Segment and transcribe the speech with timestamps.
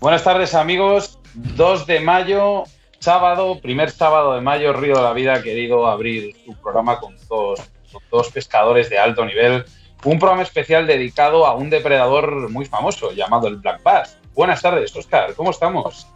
[0.00, 2.64] Buenas tardes amigos, 2 de mayo,
[2.98, 7.16] sábado, primer sábado de mayo, Río de la Vida ha querido abrir su programa con
[7.28, 7.60] dos,
[7.92, 9.64] con dos pescadores de alto nivel,
[10.04, 14.18] un programa especial dedicado a un depredador muy famoso llamado el Black Bass.
[14.34, 16.06] Buenas tardes, Oscar, ¿cómo estamos?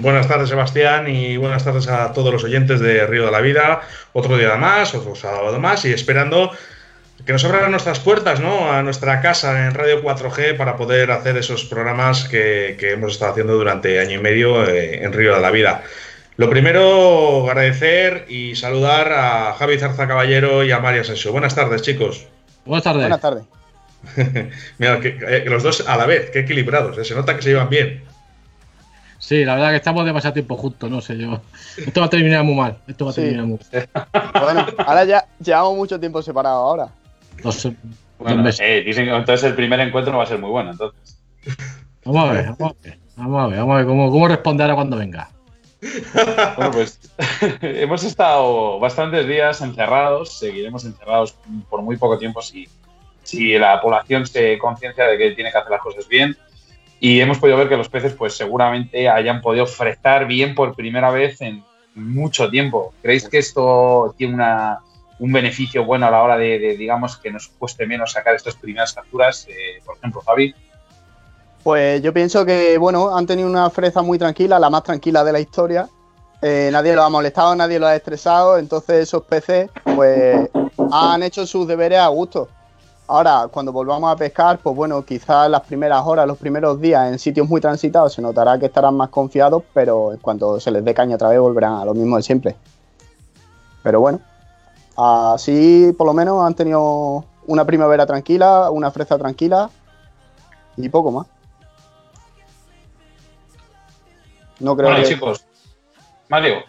[0.00, 3.82] Buenas tardes, Sebastián, y buenas tardes a todos los oyentes de Río de la Vida.
[4.12, 6.50] Otro día más, otro sábado más, y esperando
[7.24, 8.72] que nos abran nuestras puertas, ¿no?
[8.72, 13.54] A nuestra casa en Radio 4G para poder hacer esos programas que, hemos estado haciendo
[13.54, 15.82] durante año y medio eh, en Río de la Vida.
[16.36, 21.32] Lo primero, agradecer y saludar a Javi Zarza Caballero y a María Asensio.
[21.32, 22.26] Buenas tardes, chicos.
[22.64, 23.02] Buenas tardes.
[23.02, 23.44] Buenas tardes.
[24.78, 27.04] Mira, que, eh, los dos a la vez, qué equilibrados, ¿eh?
[27.04, 28.04] se nota que se llevan bien.
[29.18, 31.40] Sí, la verdad que estamos demasiado tiempo juntos, no sé yo.
[31.76, 32.78] Esto va a terminar muy mal.
[32.86, 33.88] Esto va a terminar muy mal.
[34.40, 36.88] Bueno, ahora ya llevamos mucho tiempo separados ahora.
[38.18, 41.22] Bueno, eh, dicen que entonces el primer encuentro no va a ser muy bueno, entonces.
[42.04, 44.62] Vamos a ver, vamos a ver, vamos a ver, vamos a ver cómo, cómo responde
[44.62, 45.28] ahora cuando venga.
[46.56, 46.98] Bueno, pues
[47.60, 51.36] hemos estado bastantes días encerrados, seguiremos encerrados
[51.70, 52.68] por muy poco tiempo si,
[53.22, 56.36] si la población se conciencia de que tiene que hacer las cosas bien.
[57.00, 61.10] Y hemos podido ver que los peces, pues seguramente hayan podido fretar bien por primera
[61.12, 61.62] vez en
[61.94, 62.92] mucho tiempo.
[63.02, 64.80] ¿Creéis que esto tiene una,
[65.18, 68.92] un beneficio bueno a la hora de, digamos, que nos cueste menos sacar estas primeras
[68.92, 69.46] capturas?
[69.48, 70.54] Eh, por ejemplo, Javi.
[71.62, 75.32] Pues yo pienso que, bueno, han tenido una freza muy tranquila, la más tranquila de
[75.32, 75.88] la historia.
[76.40, 80.48] Eh, nadie lo ha molestado, nadie lo ha estresado, entonces esos peces, pues,
[80.92, 82.48] han hecho sus deberes a gusto.
[83.08, 87.18] Ahora, cuando volvamos a pescar, pues bueno, quizás las primeras horas, los primeros días en
[87.18, 91.16] sitios muy transitados se notará que estarán más confiados, pero cuando se les dé caña
[91.16, 92.56] otra vez volverán a lo mismo de siempre.
[93.82, 94.20] Pero bueno,
[94.98, 99.70] así por lo menos han tenido una primavera tranquila, una fresa tranquila
[100.76, 101.26] y poco más.
[104.60, 105.44] No creo bueno, chicos,
[106.28, 106.64] Mario,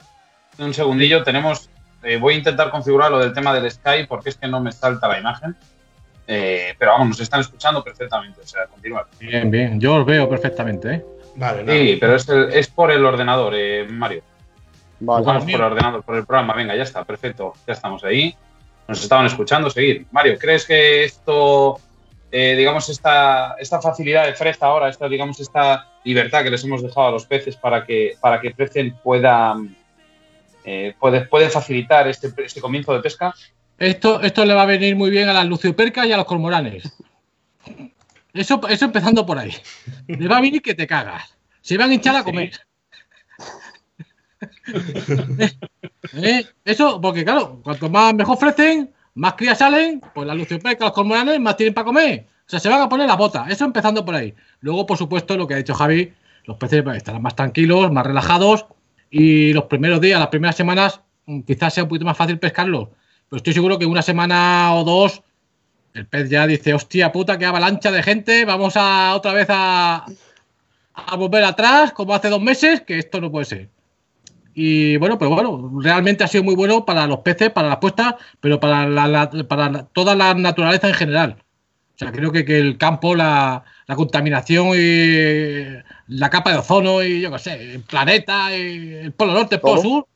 [0.59, 1.69] un segundillo, tenemos,
[2.03, 4.71] eh, voy a intentar configurar lo del tema del Skype porque es que no me
[4.71, 5.55] salta la imagen.
[6.31, 9.07] Eh, pero vamos, nos están escuchando perfectamente, o sea, continuar.
[9.19, 11.05] Bien, bien, yo os veo perfectamente, ¿eh?
[11.35, 14.21] Vale, Sí, pero es, es, por el ordenador, eh, Mario.
[14.99, 15.25] Vale.
[15.25, 18.35] Vamos por el ordenador, por el programa, venga, ya está, perfecto, ya estamos ahí.
[18.87, 20.05] Nos estaban escuchando, seguir.
[20.11, 21.79] Mario, ¿crees que esto,
[22.31, 26.81] eh, digamos, esta, esta facilidad de fresa ahora, esta, digamos, esta libertad que les hemos
[26.81, 29.55] dejado a los peces para que, para que crecen pueda,
[30.99, 33.33] puede, puede facilitar este, este comienzo de pesca?
[33.77, 36.91] Esto, esto le va a venir muy bien a las luciopercas y a los cormoranes.
[38.33, 39.53] Eso, eso empezando por ahí.
[40.07, 41.35] Le va a venir que te cagas.
[41.61, 42.51] Se van a hinchar a comer.
[46.13, 46.45] ¿Eh?
[46.63, 51.39] Eso, porque claro, cuanto más mejor ofrecen, más crías salen, pues las luciopercas, los cormoranes,
[51.39, 52.25] más tienen para comer.
[52.45, 53.45] O sea, se van a poner la bota.
[53.49, 54.33] Eso empezando por ahí.
[54.61, 56.13] Luego, por supuesto, lo que ha dicho Javi,
[56.45, 58.65] los peces estarán más tranquilos, más relajados.
[59.11, 61.01] Y los primeros días, las primeras semanas,
[61.45, 62.89] quizás sea un poquito más fácil pescarlos
[63.29, 65.21] pues estoy seguro que una semana o dos
[65.93, 70.05] el pez ya dice, hostia puta, qué avalancha de gente, vamos a otra vez a
[71.17, 73.69] volver atrás, como hace dos meses, que esto no puede ser.
[74.61, 78.15] Y bueno, pues bueno, realmente ha sido muy bueno para los peces, para las puestas,
[78.41, 81.37] pero para, la, para toda la naturaleza en general.
[81.95, 85.63] O sea, creo que, que el campo, la, la, contaminación y
[86.07, 89.61] la capa de ozono y yo qué sé, el planeta, y el polo norte, el
[89.61, 90.07] polo sur.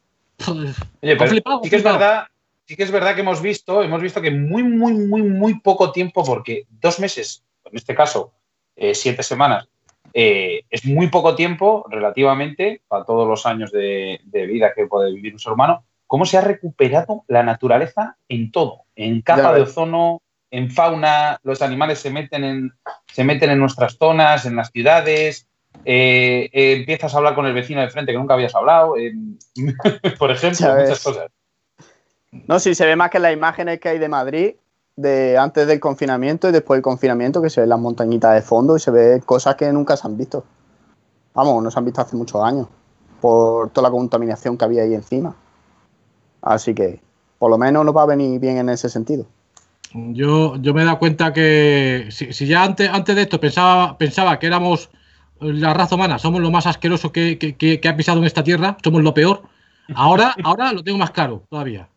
[0.46, 2.28] Oye, pero flipado, sí que es verdad
[2.66, 5.94] sí que es verdad que hemos visto, hemos visto que muy, muy, muy, muy poco
[5.94, 8.34] tiempo, porque dos meses, en este caso,
[8.76, 9.70] eh, siete semanas,
[10.14, 15.34] eh, es muy poco tiempo relativamente para todos los años de, vida que puede vivir
[15.34, 20.22] un ser humano, cómo se ha recuperado la naturaleza en todo, en capa de ozono,
[20.52, 22.72] en fauna, los animales se meten en,
[23.12, 25.48] se meten en nuestras zonas, en las ciudades,
[25.84, 28.94] eh, empiezas a hablar con el vecino de frente que nunca habías hablado,
[30.20, 31.32] por ejemplo, muchas cosas.
[32.48, 34.56] No, sí, se ve más que en las imágenes que hay de Madrid,
[34.96, 38.76] de antes del confinamiento y después del confinamiento, que se ven las montañitas de fondo
[38.76, 40.44] y se ve cosas que nunca se han visto.
[41.34, 42.68] Vamos, no se han visto hace muchos años,
[43.20, 45.36] por toda la contaminación que había ahí encima.
[46.42, 47.02] Así que,
[47.40, 49.26] por lo menos nos va a venir bien en ese sentido.
[49.94, 54.40] Yo, yo me he dado cuenta que si, ya antes, antes de esto pensaba, pensaba
[54.40, 54.90] que éramos
[55.40, 59.04] la raza humana, somos lo más asqueroso que, que ha pisado en esta tierra, somos
[59.04, 59.44] lo peor,
[59.94, 61.90] ahora, ahora lo tengo más claro todavía.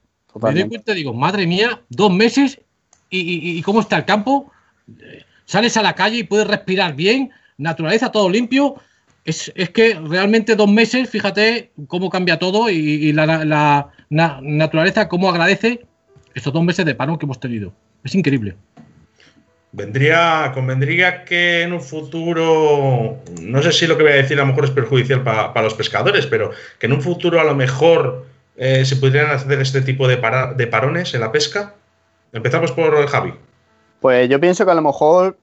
[0.43, 2.61] Me doy cuenta digo, madre mía, dos meses
[3.11, 4.53] y, cómo está el campo.
[5.45, 8.77] Sales a la calle y puedes respirar bien, naturaleza todo limpio.
[9.25, 15.85] Es, que realmente dos meses, fíjate cómo cambia todo y, la, naturaleza cómo agradece
[16.35, 17.73] estos dos meses de paro que hemos tenido.
[18.05, 18.57] Es increíble.
[19.73, 24.43] Vendría, convendría que en un futuro, no sé si lo que voy a decir a
[24.43, 28.27] lo mejor es perjudicial para, los pescadores, pero que en un futuro a lo mejor
[28.57, 30.17] eh, se pudieran hacer este tipo de,
[30.57, 31.75] de parones en la pesca.
[32.37, 33.33] Empezamos por Javi.
[34.01, 35.39] Pues yo pienso que a lo mejor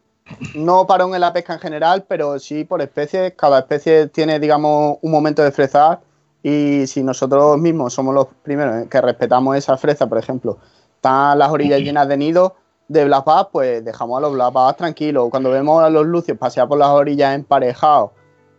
[0.54, 3.34] no parón en la pesca en general, pero sí por especies.
[3.36, 6.02] Cada especie tiene, digamos, un momento de frezar
[6.44, 10.60] y si nosotros mismos somos los primeros que respetamos esa fresa, por ejemplo,
[10.96, 12.52] están las orillas llenas de nidos
[12.88, 15.30] de black pues dejamos a los black tranquilos.
[15.32, 18.12] Cuando vemos a los lucios pasear por las orillas emparejados,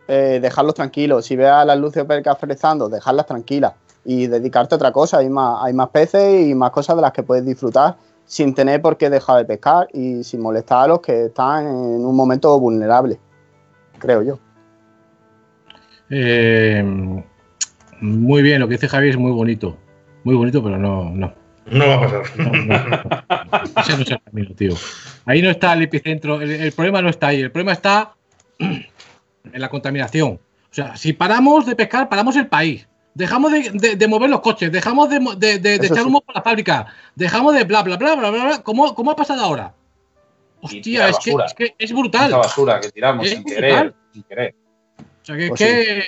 [0.09, 1.25] eh, dejarlos tranquilos.
[1.25, 3.73] Si ves a las lucios percas frezando, dejarlas tranquilas
[4.03, 5.19] y dedicarte a otra cosa.
[5.19, 8.81] Hay más, hay más peces y más cosas de las que puedes disfrutar sin tener
[8.81, 12.59] por qué dejar de pescar y sin molestar a los que están en un momento
[12.59, 13.19] vulnerable,
[13.99, 14.39] creo yo.
[16.09, 16.83] Eh,
[18.01, 19.77] muy bien, lo que dice Javi es muy bonito.
[20.23, 21.33] Muy bonito, pero no, no.
[21.65, 22.23] No va a pasar.
[23.77, 24.73] Ese no es el camino, tío.
[25.25, 26.41] Ahí no está el epicentro.
[26.41, 27.41] El, problema no está ahí.
[27.41, 28.13] El problema está
[28.59, 28.85] en
[29.53, 30.33] la contaminación.
[30.33, 32.87] O sea, si paramos de pescar, paramos el país.
[33.15, 36.85] Dejamos de, mover los coches, dejamos de, echar humo por la fábrica,
[37.15, 38.61] dejamos de bla, bla, bla, bla, bla, bla.
[38.61, 39.73] ¿Cómo, cómo ha pasado ahora?
[40.59, 42.27] Hostia, es que, es que, es brutal.
[42.27, 44.53] Esa basura que tiramos sin querer, sin querer.
[44.99, 46.03] O sea, que, pues que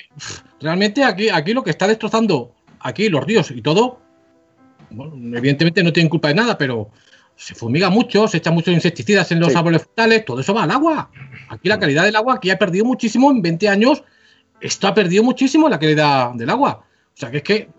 [0.60, 4.02] realmente aquí, aquí lo que está destrozando aquí los ríos y todo,
[4.90, 6.90] bueno, evidentemente no tienen culpa de nada, pero
[7.38, 10.72] se fumiga mucho, se echan muchos insecticidas en los árboles frutales, todo eso va al
[10.72, 11.10] agua.
[11.48, 14.04] Aquí la calidad del agua, aquí ha perdido muchísimo en 20 años,
[14.60, 16.87] esto ha perdido muchísimo la calidad del agua.
[17.18, 17.70] O sea, que es que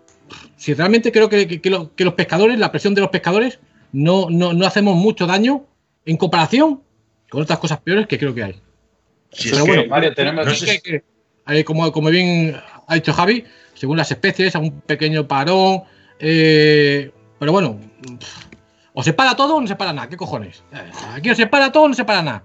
[0.57, 1.61] si realmente creo que,
[1.97, 3.59] los pescadores, la presión de los pescadores,
[3.93, 5.65] no, no, hacemos mucho daño
[6.05, 6.81] en comparación
[7.29, 8.61] con otras cosas peores que creo que hay.
[9.65, 10.45] bueno, Mario, tenemos...
[11.65, 13.45] como, como bien ha dicho Javi,
[13.75, 15.83] según las especies, a un pequeño parón,
[16.19, 17.09] eh,
[17.39, 17.79] pero bueno,
[18.93, 20.09] o se para todo o no se para nada.
[20.09, 20.63] ¿Qué cojones?
[21.13, 22.43] Aquí o se para todo o no se para nada.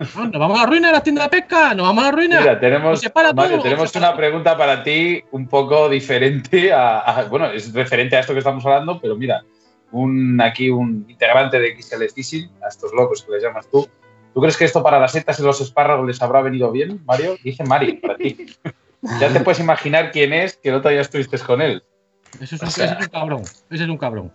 [0.00, 1.74] ¿Nos vamos a la ruina de la tienda de pesca?
[1.74, 2.40] ¿Nos vamos a la ruina?
[2.40, 8.20] Mira, tenemos, tenemos una pregunta para ti un poco diferente a, Bueno, es referente a
[8.20, 9.42] esto que estamos hablando, pero mira,
[9.90, 13.88] un, aquí un integrante de XL Fishing, a estos locos que les llamas tú.
[14.34, 17.36] ¿Tú crees que esto para las setas y los espárragos les habrá venido bien, Mario?
[17.42, 18.46] Dice Mario, para ti.
[19.20, 21.82] ya te puedes imaginar quién es, que no todavía estuviste con él.
[22.40, 23.42] Eso es, un, cabrón.
[23.70, 24.32] Ese es un cabrón.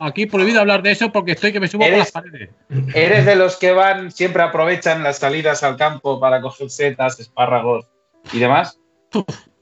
[0.00, 2.50] Aquí prohibido hablar de eso porque estoy que me subo por las paredes.
[2.94, 7.86] ¿Eres de los que van, siempre aprovechan las salidas al campo para coger setas, espárragos
[8.32, 8.78] y demás?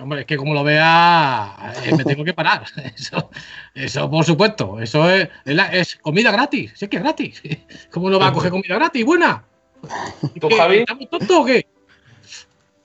[0.00, 2.64] hombre, es que como lo vea, eh, me tengo que parar.
[3.74, 4.80] Eso, por supuesto.
[4.80, 6.72] Eso es, es, comida gratis.
[6.76, 7.42] Si es que es gratis.
[7.90, 9.04] ¿Cómo no va a coger comida gratis?
[9.04, 9.44] Buena.
[10.40, 10.78] ¿Tú, Javi?
[10.78, 11.66] ¿Estamos tontos o qué?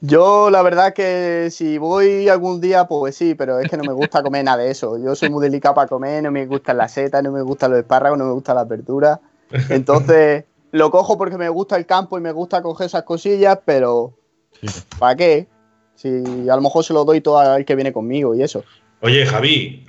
[0.07, 3.93] Yo la verdad que si voy algún día, pues sí, pero es que no me
[3.93, 4.97] gusta comer nada de eso.
[4.97, 7.79] Yo soy muy delicado para comer, no me gustan las setas, no me gustan los
[7.79, 9.19] espárragos, no me gustan las verduras.
[9.69, 14.13] Entonces lo cojo porque me gusta el campo y me gusta coger esas cosillas, pero
[14.99, 15.47] ¿para qué?
[15.95, 16.09] Si
[16.49, 18.63] a lo mejor se lo doy todo al que viene conmigo y eso.
[19.01, 19.85] Oye, Javi,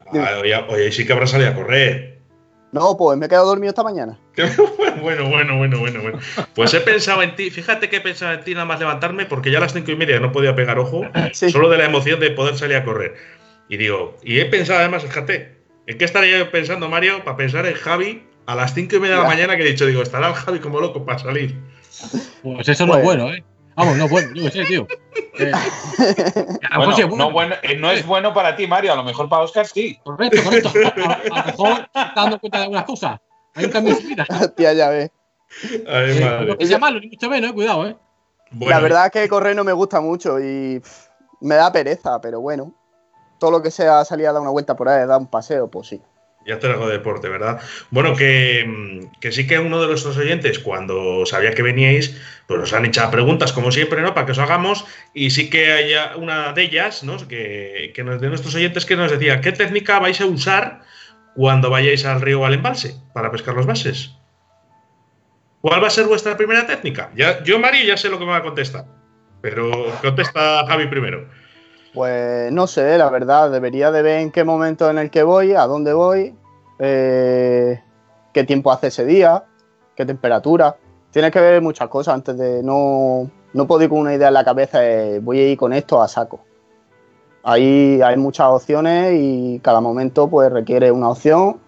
[0.69, 2.16] oye, sí que habrá salido a correr.
[2.77, 4.19] No, pues me he quedado dormido esta mañana.
[5.01, 6.19] bueno, bueno, bueno, bueno, bueno.
[6.55, 9.51] Pues he pensado en ti, fíjate que he pensado en ti nada más levantarme, porque
[9.51, 11.01] ya a las cinco y media no podía pegar ojo,
[11.33, 13.15] solo de la emoción de poder salir a correr.
[13.71, 15.57] Y digo, y he pensado además, fíjate,
[15.87, 19.15] ¿en qué estaría yo pensando, Mario, para pensar en Javi a las cinco y media
[19.15, 21.59] de la mañana que he dicho, digo, estará el Javi como loco para salir?
[22.43, 23.43] Pues eso no es bueno, ¿eh?
[23.77, 24.87] Vamos, no es bueno, yo sé, tío.
[25.39, 25.53] Eh,
[27.63, 28.95] eh, no, es bueno para ti, Mario.
[28.95, 30.01] A lo mejor para Oscar sí.
[30.03, 30.71] Correcto, correcto.
[31.05, 33.21] A, lo mejor dando cuenta de algunas cosas.
[33.55, 34.25] Hay un cambio su vida.
[34.57, 34.89] Tía, ya.
[34.89, 35.11] Ay,
[35.87, 36.57] madre.
[36.59, 37.97] Es malo, ni mucho menos, eh, cuidado, eh.
[38.61, 40.81] La verdad es que correr no me gusta mucho y
[41.43, 42.75] me da pereza, pero bueno.
[43.39, 45.89] Todo lo que sea salir a dar una vuelta por ahí, dar un paseo, pues
[45.89, 46.01] sí.
[46.47, 47.61] Ya te algo de deporte, ¿verdad?
[47.91, 52.85] Bueno, que, sí que uno de nuestros oyentes, cuando sabía que veníais, pues nos han
[52.85, 54.15] echado preguntas, como siempre, ¿no?
[54.15, 54.85] Para que os hagamos.
[55.13, 57.17] Y sí que hay una de ellas, ¿no?
[57.27, 60.83] Que, que de nuestros oyentes que nos decía, ¿qué técnica vais a usar
[61.35, 64.13] cuando vayáis al río o al embalse para pescar los bases?
[65.61, 67.11] ¿Cuál va a ser vuestra primera técnica?
[67.17, 68.85] Ya, yo, Mario, ya sé lo que me va a contestar.
[69.41, 71.29] Pero contesta Javi primero.
[71.97, 75.55] Pues no sé, la verdad, debería de ver en qué momento en el que voy,
[75.55, 76.35] a dónde voy,
[76.79, 77.81] eh,
[78.35, 79.45] qué tiempo hace ese día,
[79.95, 80.77] qué temperatura.
[81.11, 84.35] Tienes que ver muchas cosas antes de no, no puedo ir con una idea en
[84.35, 86.45] la cabeza de voy a ir con esto a saco.
[87.43, 91.59] Ahí hay muchas opciones y cada momento pues requiere una opción.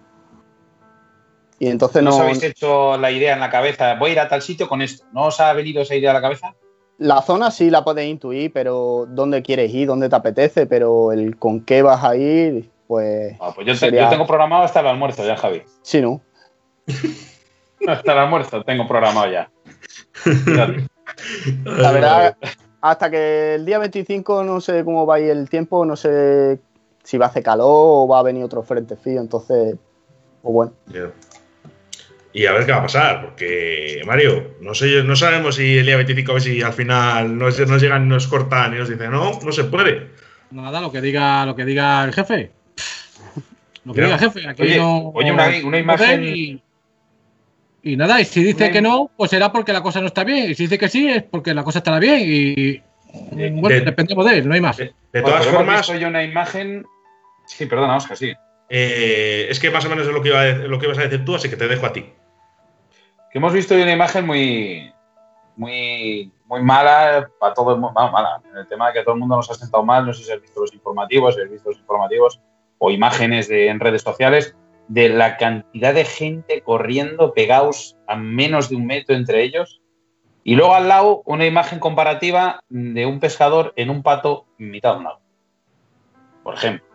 [1.57, 2.11] Y entonces no.
[2.11, 3.95] ¿No os habéis hecho la idea en la cabeza?
[3.95, 5.07] Voy a ir a tal sitio con esto.
[5.11, 6.53] ¿No os ha venido esa idea a la cabeza?
[6.99, 11.37] La zona sí la puedes intuir, pero dónde quieres ir, dónde te apetece, pero el
[11.37, 13.35] con qué vas a ir, pues.
[13.39, 15.63] Ah, pues yo, tengo programado hasta el almuerzo ya, Javi.
[15.81, 16.21] Sí, ¿no?
[17.87, 19.49] Hasta el almuerzo tengo programado ya.
[21.63, 22.35] La verdad,
[22.81, 26.59] hasta que el día 25 no sé cómo va a ir el tiempo, no sé
[27.03, 29.75] si va a hacer calor o va a venir otro frente frío, entonces,
[30.41, 30.73] pues bueno.
[32.31, 35.85] Y a ver qué va a pasar, porque Mario, no sé, no sabemos si el
[35.85, 38.89] día 25 a ver si al final nos, nos llegan y nos cortan y nos
[38.89, 40.09] dicen, no, no se puede.
[40.51, 42.51] Nada, lo que diga, lo que diga el jefe.
[43.83, 44.47] Lo que diga el jefe.
[44.47, 46.61] Aquí no, oye una, imagen.
[47.81, 50.51] Y, nada, y si dice que no, pues será porque la cosa no está bien.
[50.51, 52.19] Y si dice que sí, es porque la cosa estará bien.
[52.21, 52.81] Y,
[53.59, 54.77] bueno, dependemos de él, no hay más.
[54.77, 55.85] De, todas formas.
[55.85, 56.85] Soy una imagen.
[57.47, 58.33] Sí, perdona, Oscar, sí.
[58.69, 61.03] Eh, es que más o menos es lo que, iba a, lo que ibas a
[61.03, 62.13] decir tú, así que te dejo a ti.
[63.31, 64.93] Que hemos visto una imagen muy,
[65.55, 69.35] muy, muy mala para todo el mundo, mala, el tema de que todo el mundo
[69.35, 71.79] nos ha sentado mal, no sé si has visto los informativos, si has visto los
[71.79, 72.39] informativos
[72.77, 74.55] o imágenes de, en redes sociales
[74.87, 79.81] de la cantidad de gente corriendo pegados a menos de un metro entre ellos
[80.43, 84.97] y luego al lado una imagen comparativa de un pescador en un pato mitad de
[84.97, 85.19] un lago,
[86.43, 86.88] por ejemplo,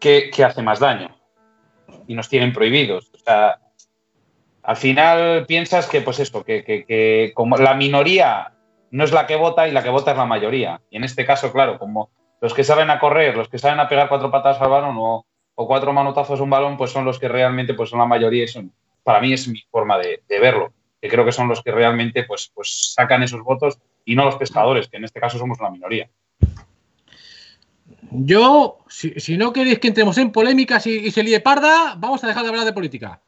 [0.00, 1.16] que, que hace más daño
[2.06, 3.10] y nos tienen prohibidos.
[3.14, 3.60] O sea,
[4.62, 8.52] al final piensas que, pues esto, que, como la minoría
[8.90, 10.80] no es la que vota y la que vota es la mayoría.
[10.90, 13.88] Y en este caso, claro, como los que saben a correr, los que saben a
[13.88, 17.28] pegar cuatro patas al balón o, cuatro manotazos a un balón, pues son los que
[17.28, 21.08] realmente pues son la mayoría y son, para mí es mi forma de, verlo, que
[21.08, 24.88] creo que son los que realmente pues, pues sacan esos votos y no los pescadores,
[24.88, 26.08] que en este caso somos la minoría.
[28.10, 32.26] Yo, si, no queréis que entremos en polémicas y, y se líe parda, vamos a
[32.26, 33.20] dejar de hablar de política.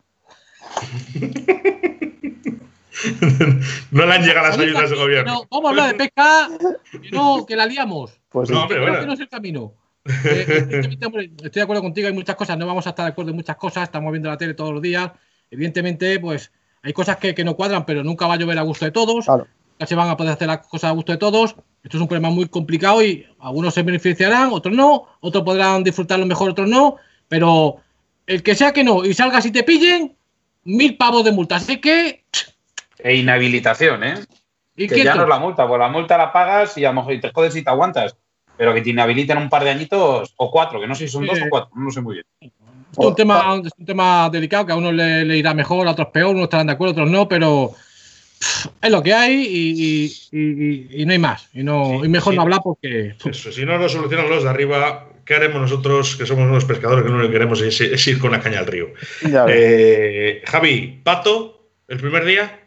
[3.90, 5.46] no le han llegado las ayudas del gobierno.
[5.50, 6.48] vamos a hablar de pesca,
[6.90, 8.20] que, no, que la liamos.
[8.28, 9.06] Pues no, pero bueno.
[9.06, 9.74] no es el camino.
[10.04, 10.82] Eh,
[11.44, 13.56] estoy de acuerdo contigo, hay muchas cosas, no vamos a estar de acuerdo en muchas
[13.56, 15.10] cosas, estamos viendo la tele todos los días.
[15.50, 16.50] Evidentemente, pues
[16.82, 19.24] hay cosas que, no cuadran, pero nunca va a llover a gusto de todos.
[19.24, 19.46] Claro.
[19.86, 21.56] Se van a poder hacer las cosas a gusto de todos.
[21.82, 26.26] Esto es un problema muy complicado y algunos se beneficiarán, otros no, otros podrán disfrutarlo
[26.26, 26.96] mejor, otros no,
[27.28, 27.78] pero
[28.26, 30.16] el que sea que no y salga si te pillen,
[30.64, 31.56] mil pavos de multa.
[31.56, 32.24] Así que.
[32.98, 34.14] E inhabilitación, ¿eh?
[34.76, 37.02] ¿Y que ya no es la multa, pues la multa la pagas y a lo
[37.02, 38.16] mejor te jodes si te aguantas.
[38.56, 41.26] Pero que te inhabiliten un par de añitos o cuatro, que no sé si son
[41.26, 42.26] dos o cuatro, no lo sé muy bien.
[42.40, 46.08] Es un, tema, es un tema delicado que a uno le, irá mejor, a otros
[46.08, 47.72] peor, unos estarán de acuerdo, otros no, pero
[48.80, 51.48] es lo que hay y, no hay más.
[51.52, 53.14] Y, no, y mejor no hablar porque.
[53.32, 57.10] si no lo solucionan los de arriba, ¿qué haremos nosotros que somos unos pescadores que
[57.10, 58.88] lo único que queremos es, ir con la caña al río?
[59.48, 62.60] Eh, Javi, ¿pato el primer día?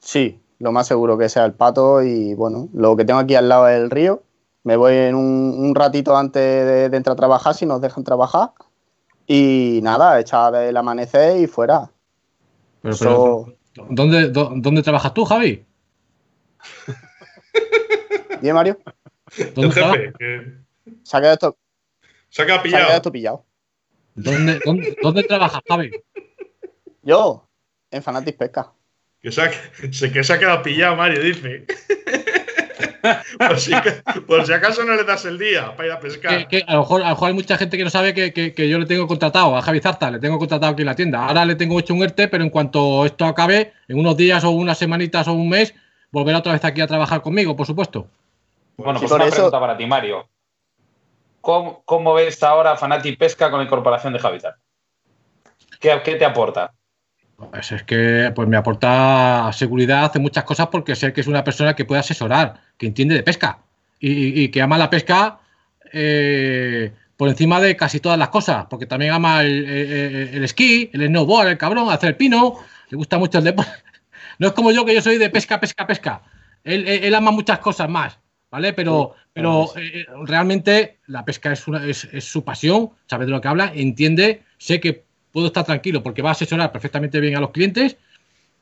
[0.00, 3.48] Sí, lo más seguro que sea el pato y bueno, lo que tengo aquí al
[3.48, 4.22] lado del río.
[4.62, 8.50] Me voy en un, ratito antes de, entrar a trabajar si nos dejan trabajar.
[9.26, 11.90] Y nada, echar el amanecer y fuera.
[13.74, 15.64] ¿Dónde, ¿Dónde trabajas tú, Javi?
[18.42, 18.78] ¿Bien, Mario?
[19.54, 20.12] ¿Dónde jefe,
[21.02, 21.58] Se ha quedado esto,
[22.28, 22.78] se ha quedado pillado.
[22.78, 23.46] Se ha quedado esto pillado.
[24.14, 24.60] ¿Dónde,
[25.02, 25.90] dónde, trabajas, Javi?
[27.02, 27.48] Yo,
[27.90, 28.72] en Fanatis Pesca.
[29.20, 31.66] Que se, ha, que se ha quedado pillado, Mario, dice.
[33.38, 33.72] por, si,
[34.52, 36.48] acaso no le das el día para ir a pescar.
[36.48, 39.56] Que, a, lo mejor, hay mucha gente que no sabe que, yo le tengo contratado
[39.56, 41.26] a Javi Zarta, le tengo contratado aquí en la tienda.
[41.26, 44.50] Ahora le tengo hecho un ERTE, pero en cuanto esto acabe, en unos días o
[44.50, 45.74] unas semanitas o un mes,
[46.10, 48.06] volverá otra vez aquí a trabajar conmigo, por supuesto.
[48.76, 50.28] Bueno, pues una pregunta para ti, Mario.
[51.40, 54.56] ¿Cómo, ves ahora Fanati Pesca con la incorporación de Habitat?
[55.80, 56.74] ¿Qué, ¿Qué, te aporta?
[57.50, 61.42] Pues es que pues me aporta seguridad, hace muchas cosas porque sé que es una
[61.42, 63.60] persona que puede asesorar, que entiende de pesca
[64.00, 65.38] y, que ama la pesca
[65.92, 71.48] eh, por encima de casi todas las cosas, porque también ama el, esquí, el snowboard,
[71.48, 72.56] el cabrón, hacer el pino,
[72.88, 73.70] le gusta mucho el deporte.
[74.38, 76.22] No es como yo que yo soy de pesca, pesca, pesca.
[76.64, 78.18] él ama muchas cosas más.
[78.50, 78.72] ¿vale?
[78.72, 83.48] Pero, pero eh, realmente la pesca es, una, es, su pasión, sabe de lo que
[83.48, 87.50] habla, entiende, sé que puedo estar tranquilo porque va a asesorar perfectamente bien a los
[87.50, 87.96] clientes,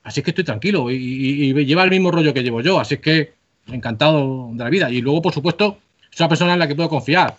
[0.03, 3.33] así que estoy tranquilo y, lleva el mismo rollo que llevo yo, así que
[3.71, 4.89] encantado de la vida.
[4.89, 5.77] Y luego, por supuesto,
[6.11, 7.37] es una persona en la que puedo confiar.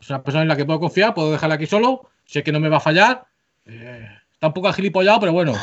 [0.00, 2.60] Es una persona en la que puedo confiar, puedo dejarla aquí solo, sé que no
[2.60, 3.26] me va a fallar.
[3.64, 5.54] Eh, está un poco agilipollado, pero bueno.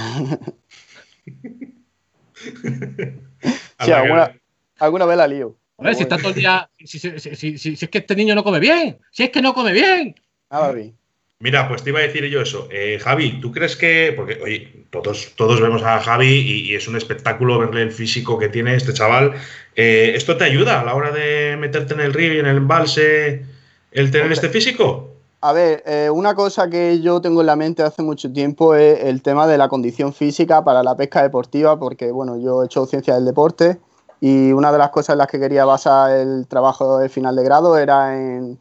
[3.79, 4.33] sí, alguna,
[4.79, 5.55] alguna vez la lío.
[5.77, 6.69] A ver, si está todo el día.
[6.83, 8.99] Si, es que este niño no come bien.
[9.11, 10.15] Si es que no come bien.
[10.49, 10.95] Ah, bien.
[11.39, 12.69] Mira, pues te iba a decir yo eso.
[12.71, 14.13] Eh, Javi, ¿tú crees que.?
[14.15, 16.27] Porque, oye, todos, todos vemos a Javi
[16.69, 19.33] y, es un espectáculo verle el físico que tiene este chaval.
[19.75, 22.57] Eh, ¿Esto te ayuda a la hora de meterte en el río y en el
[22.57, 23.43] embalse
[23.91, 25.09] el tener este físico?
[25.41, 29.03] A ver, eh, una cosa que yo tengo en la mente hace mucho tiempo es
[29.03, 32.85] el tema de la condición física para la pesca deportiva, porque bueno, yo he hecho
[32.85, 33.77] ciencia del deporte
[34.21, 37.43] y una de las cosas en las que quería basar el trabajo de final de
[37.43, 38.57] grado era en,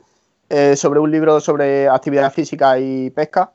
[0.52, 3.52] eh, sobre un libro sobre actividad física y pesca.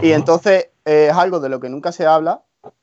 [0.00, 2.42] Y entonces eh, es algo de lo que nunca se habla,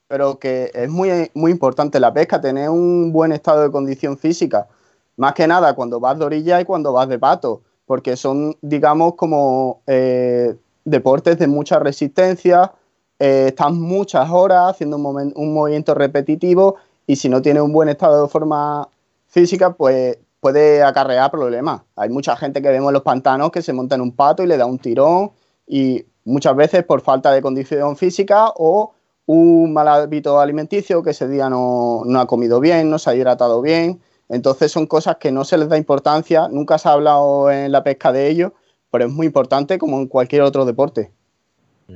[0.09, 4.67] pero que es muy, muy importante la pesca, tener un buen estado de condición física,
[5.15, 9.15] más que nada cuando vas de orilla y cuando vas de pato porque son, digamos,
[9.15, 12.73] como eh, deportes de mucha resistencia,
[13.17, 16.75] eh, están muchas horas haciendo un, un, movimiento repetitivo
[17.07, 18.89] y si no tiene un buen estado de forma
[19.27, 21.81] física, pues puede acarrear problemas.
[21.95, 24.47] Hay mucha gente que vemos en los pantanos que se monta en un pato y
[24.47, 25.31] le da un tirón
[25.65, 28.93] y muchas veces por falta de condición física o
[29.25, 33.15] un mal hábito alimenticio que ese día no, no ha comido bien, no se ha
[33.15, 37.49] hidratado bien entonces son cosas que no se les da importancia, nunca se ha hablado
[37.49, 38.53] en la pesca de ello,
[38.91, 41.11] pero es muy importante como en cualquier otro deporte.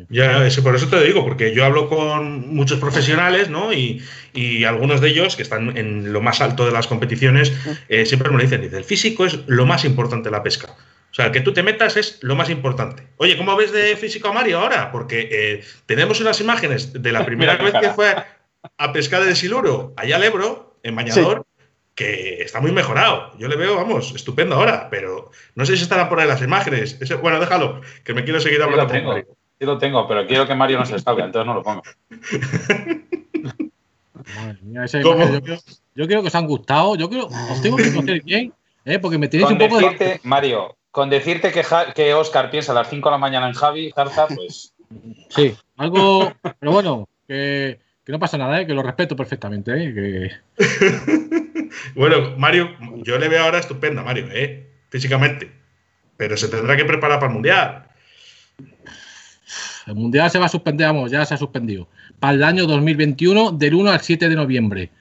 [0.10, 3.74] Ya, por eso te digo, porque yo hablo con muchos profesionales, ¿no?
[3.74, 4.01] Y,
[4.65, 7.51] algunos de ellos, que están en lo más alto de las competiciones,
[7.89, 10.67] eh, siempre me lo dicen, dice, el físico es lo más importante de la pesca.
[11.12, 13.03] O sea, que tú te metas es lo más importante.
[13.17, 14.93] Oye, ¿cómo ves de físico a Mario ahora?
[14.93, 18.15] Porque eh, tenemos unas imágenes de la primera vez que fue
[18.77, 21.45] a pescar el siluro allá al Ebro, en Bañador,
[21.95, 23.38] que está muy mejorado.
[23.38, 26.98] Yo le veo, vamos, estupendo ahora, pero no sé si estarán por ahí las imágenes.
[27.21, 29.25] bueno, déjalo, que me quiero seguir hablando.
[29.62, 31.84] Sí lo tengo, pero quiero que Mario no se salga, entonces no lo pongo.
[35.94, 36.96] yo, creo, que os han gustado.
[36.96, 38.51] Yo creo, os tengo que conocer bien,
[38.86, 38.98] ¿eh?
[38.98, 40.20] porque me tenéis un poco de...
[40.24, 41.63] Mario, con decirte que,
[41.94, 44.74] que Oscar piensa a las 5 de la mañana en Javi, Jarza, pues.
[45.30, 46.34] Sí, algo.
[46.60, 48.65] Pero bueno, que, que no pasa nada, ¿eh?
[48.65, 49.74] que lo respeto perfectamente.
[49.75, 49.94] ¿eh?
[49.94, 50.32] Que...
[51.96, 52.72] bueno, Mario,
[53.03, 54.72] yo le veo ahora estupenda, Mario, ¿eh?
[54.89, 55.51] físicamente.
[56.18, 57.91] Pero se tendrá que preparar para el Mundial.
[59.88, 61.88] El Mundial se va a suspender, vamos, ya se ha suspendido.
[62.20, 64.92] Para el año 2021, del 1 al 7 de noviembre.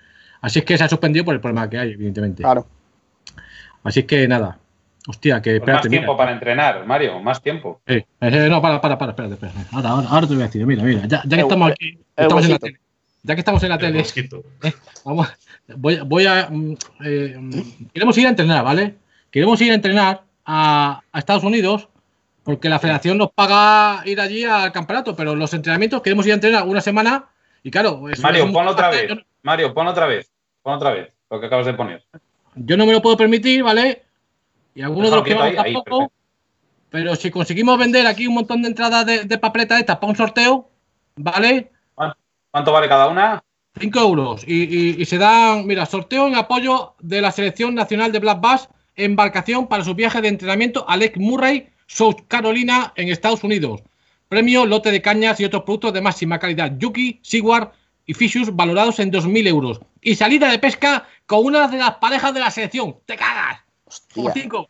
[0.40, 2.42] Así es que se ha suspendido por el problema que hay, evidentemente.
[2.42, 2.66] Claro.
[3.84, 4.58] Así es que nada.
[5.06, 7.80] Hostia, que pues Más tiempo para entrenar, Mario, más tiempo.
[7.86, 9.58] Eh, no, para, para, para, espérate, espérate.
[9.72, 12.50] Ahora, ahora, ahora, te voy a decir, mira, mira, ya, que estamos aquí, estamos en
[12.50, 12.80] la tele,
[13.22, 14.00] ya que estamos en la tele,
[14.62, 14.72] eh,
[15.04, 15.28] vamos,
[15.76, 16.48] voy, a.
[16.50, 17.64] Mm, eh,
[17.94, 18.96] queremos ir a entrenar, ¿vale?
[19.30, 21.88] Queremos ir a entrenar a, Estados Unidos
[22.50, 26.34] porque la federación nos paga ir allí al campeonato, pero los entrenamientos queremos ir a
[26.34, 27.28] entrenar una semana
[27.62, 28.02] y claro.
[28.20, 29.12] Mario, pon otra vez.
[29.42, 30.32] Mario, pon otra vez.
[30.60, 32.04] Pon otra vez lo que acabas de poner.
[32.56, 34.02] Yo no me lo puedo permitir, ¿vale?
[34.74, 36.12] Y algunos de los que vamos tampoco.
[36.90, 40.16] pero si conseguimos vender aquí un montón de entradas de, de papeleta estas para un
[40.16, 40.68] sorteo,
[41.14, 41.70] ¿vale?
[42.50, 43.44] ¿Cuánto vale cada una?
[43.78, 44.42] 5 euros.
[44.44, 49.68] Y, se dan, mira, sorteo en apoyo de la Selección Nacional de Black Bass, embarcación
[49.68, 53.82] para su viaje de entrenamiento a Lake Murray, South Carolina, en Estados Unidos.
[54.28, 56.72] Premio, lote de cañas y otros productos de máxima calidad.
[56.78, 57.72] Yuki, Sigward
[58.06, 59.80] y Fishus valorados en 2.000 euros.
[60.00, 62.96] Y salida de pesca con una de las parejas de la selección.
[63.06, 63.58] ¡Te cagas!
[64.14, 64.68] Por 5.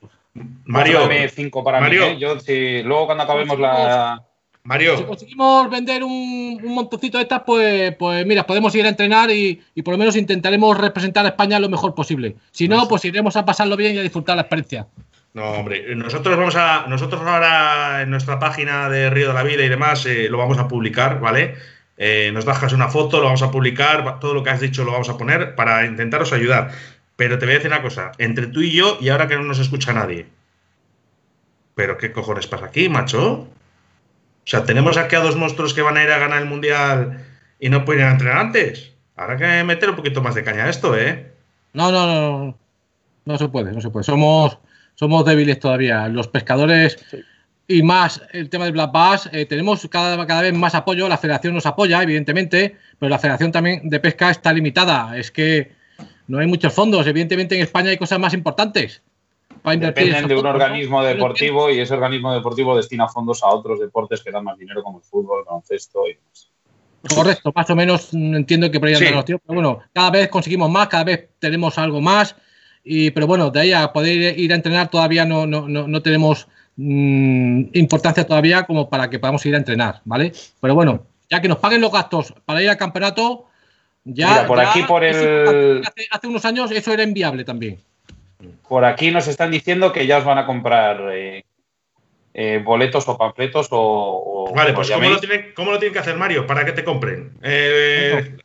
[0.65, 2.05] Mario, 5 para Mario.
[2.05, 2.19] ¿eh?
[2.19, 4.25] Yo, si, luego cuando acabemos la
[4.63, 4.97] Mario.
[4.97, 9.31] Si conseguimos vender un, un montoncito de estas, pues, pues mira, podemos ir a entrenar
[9.31, 12.37] y, por lo menos intentaremos representar a España lo mejor posible.
[12.51, 14.87] Si no, pues iremos a pasarlo bien y a disfrutar la experiencia.
[15.33, 19.65] No, hombre, nosotros vamos a, nosotros ahora en nuestra página de Río de la Vida
[19.65, 21.55] y demás eh, lo vamos a publicar, ¿vale?
[21.97, 24.93] Eh, nos bajas una foto, lo vamos a publicar, todo lo que has dicho lo
[24.93, 26.73] vamos a poner para intentaros ayudar.
[27.15, 29.45] Pero te voy a decir una cosa, entre tú y yo y ahora que no
[29.45, 30.27] nos escucha nadie.
[31.75, 33.33] ¿Pero qué cojones pasa aquí, macho?
[33.43, 37.25] O sea, tenemos aquí a dos monstruos que van a ir a ganar el mundial
[37.61, 38.93] y no pueden entrenar antes.
[39.17, 41.33] Habrá que meter un poquito más de caña a esto, ¿eh?
[41.73, 42.59] No, no, no.
[43.27, 44.05] No se puede, no se puede.
[44.05, 44.59] Somos,
[45.01, 46.09] somos débiles todavía.
[46.09, 46.99] Los pescadores
[47.67, 51.09] y más el tema del Black Bass, eh, tenemos cada, cada vez más apoyo.
[51.09, 55.17] La federación nos apoya, evidentemente, pero la federación también de pesca está limitada.
[55.17, 55.73] Es que
[56.29, 57.07] no hay muchos fondos.
[57.07, 59.03] Evidentemente en España hay cosas más importantes.
[59.65, 64.31] Dependen de un organismo deportivo y ese organismo deportivo destina fondos a otros deportes que
[64.31, 66.51] dan más dinero como el fútbol, el baloncesto y demás.
[67.15, 69.09] Correcto, más o menos mm, entiendo que por ahí sí.
[69.09, 72.37] los pero bueno, cada vez conseguimos más, cada vez tenemos algo más,
[72.85, 76.49] y, pero bueno, de ahí a poder ir a entrenar todavía no, no, no, tenemos
[76.77, 80.33] mm, importancia todavía como para que podamos ir a entrenar, ¿vale?
[80.61, 83.47] Pero bueno, ya que nos paguen los gastos para ir al campeonato,
[84.05, 84.47] ya...
[84.47, 85.83] por aquí, por el...
[86.11, 87.79] hace unos años eso era inviable también.
[88.69, 91.45] Por aquí nos están diciendo que ya os van a comprar eh,
[92.33, 94.53] eh, boletos o panfletos o.
[94.55, 95.09] vale, pues ¿cómo
[95.73, 97.33] lo, tienen, que hacer, Mario, para que te compren?
[97.43, 98.37] Eh,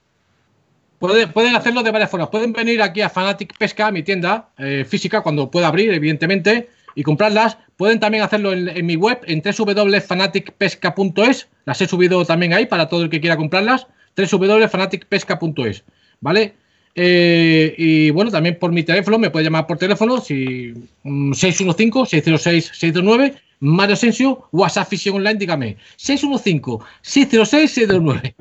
[1.07, 2.29] pueden, hacerlo de varias formas.
[2.29, 4.49] Pueden venir aquí a Fanatic Pesca, mi tienda
[4.87, 6.69] física, cuando pueda abrir, evidentemente.
[6.97, 11.49] y comprarlas, pueden también hacerlo en, mi web, en www.fanaticpesca.es.
[11.65, 13.85] Las he subido también ahí para todo el que quiera comprarlas.
[14.15, 15.83] www.fanaticpesca.es.
[16.21, 16.55] ¿Vale?
[16.95, 23.67] Eh, y bueno, también por mi teléfono, me puede llamar por teléfono, si 615-606-629, mm,
[23.67, 28.33] Mario Asensio, WhatsApp Fishing Online, dígame, 615-606-629.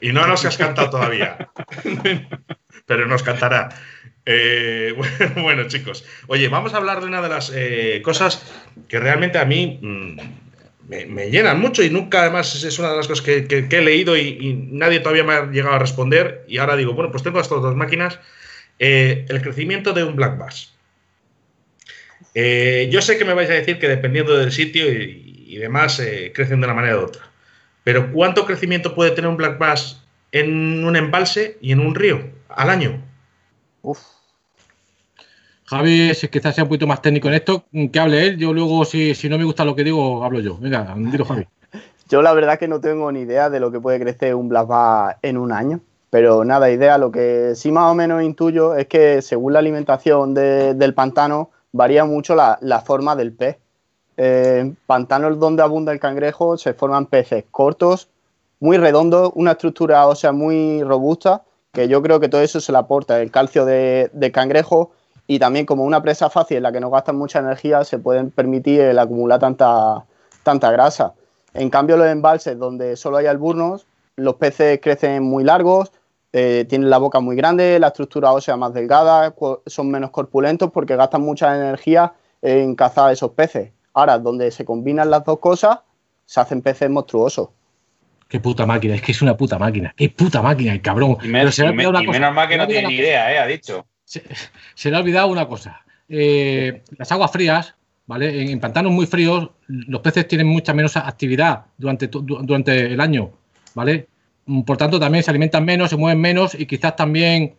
[0.00, 1.50] Y no nos has cantado todavía,
[2.86, 3.68] pero nos cantará.
[4.28, 4.92] Eh,
[5.36, 8.44] bueno, chicos, oye, vamos a hablar de una de las eh, cosas
[8.88, 10.18] que realmente a mí mm,
[10.88, 14.68] me, llenan mucho y nunca además es una de las cosas que, he leído y,
[14.72, 16.44] nadie todavía me ha llegado a responder.
[16.48, 18.18] Y ahora digo, bueno, pues tengo estas dos máquinas,
[18.80, 20.72] eh, el crecimiento de un Black Bass.
[22.34, 26.02] yo sé que me vais a decir que dependiendo del sitio y, y demás
[26.34, 27.30] crecen de una manera u otra,
[27.86, 32.18] pero ¿cuánto crecimiento puede tener un Black Bass en un embalse y en un río
[32.48, 33.00] al año?
[33.82, 34.00] Uf.
[35.66, 38.38] Javi, si quizás sea un poquito más técnico en esto, que hable él.
[38.38, 40.58] Yo luego, si, si no me gusta lo que digo, hablo yo.
[40.58, 41.46] Venga, dilo, Javi.
[42.08, 44.66] Yo la verdad que no tengo ni idea de lo que puede crecer un Black
[44.66, 45.78] Bass en un año.
[46.10, 50.34] Pero nada, idea, lo que sí más o menos intuyo es que según la alimentación
[50.34, 53.58] del pantano varía mucho la, forma del pez.
[54.16, 58.08] En pantanos donde abunda el cangrejo se forman peces cortos,
[58.60, 62.78] muy redondos, una estructura ósea muy robusta, que yo creo que todo eso se le
[62.78, 64.92] aporta el calcio de, de cangrejo
[65.26, 68.30] y también como una presa fácil en la que no gastan mucha energía, se pueden
[68.30, 70.06] permitir el acumular tanta,
[70.42, 71.14] tanta grasa.
[71.52, 75.92] En cambio, los embalses donde solo hay alburnos, los peces crecen muy largos,
[76.32, 79.34] eh, tienen la boca muy grande, la estructura ósea más delgada,
[79.66, 83.72] son menos corpulentos porque gastan mucha energía en cazar esos peces.
[83.96, 85.80] Ahora, donde se combinan las dos cosas,
[86.24, 87.48] se hacen peces monstruosos.
[88.28, 89.92] Qué puta máquina, es que es una puta máquina.
[89.96, 91.16] Qué puta máquina, el cabrón.
[91.22, 95.26] Y, menos mal que no tiene ni idea, eh, ha dicho se, le ha olvidado
[95.28, 95.82] una cosa.
[96.08, 97.74] Eh, las aguas frías,
[98.06, 98.50] ¿vale?
[98.50, 103.30] En, pantanos muy fríos, los peces tienen mucha menos actividad durante, durante el año,
[103.74, 104.08] ¿vale?
[104.46, 107.56] Mm, por tanto, también se alimentan menos, se mueven menos y quizás también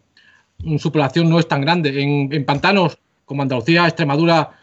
[0.60, 2.02] mm, su población no es tan grande.
[2.02, 4.57] En, pantanos como Andalucía, Extremadura,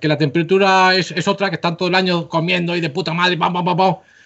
[0.00, 3.38] que la, temperatura es, otra, que están todo el año comiendo y de puta madre,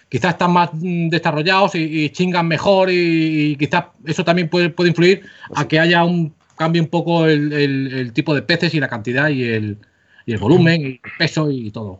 [0.09, 5.23] quizás están más mm, desarrollados y, chingan mejor y, quizás eso también puede, puede influir
[5.55, 9.43] a que haya un cambia un poco el, tipo de peces y la cantidad y
[9.43, 9.77] el,
[10.25, 11.99] y el volumen y el peso y todo.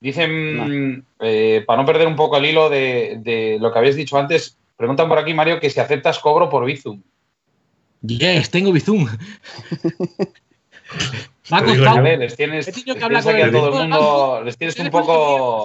[0.00, 4.58] Dicen, eh, para no perder un poco el hilo de, lo que habéis dicho antes,
[4.76, 7.02] preguntan por aquí, Mario, que si aceptas cobro por Bizum.
[8.02, 9.08] Yes, tengo Bizum.
[12.18, 15.64] Les tienes, que todo el mundo, les tienes un poco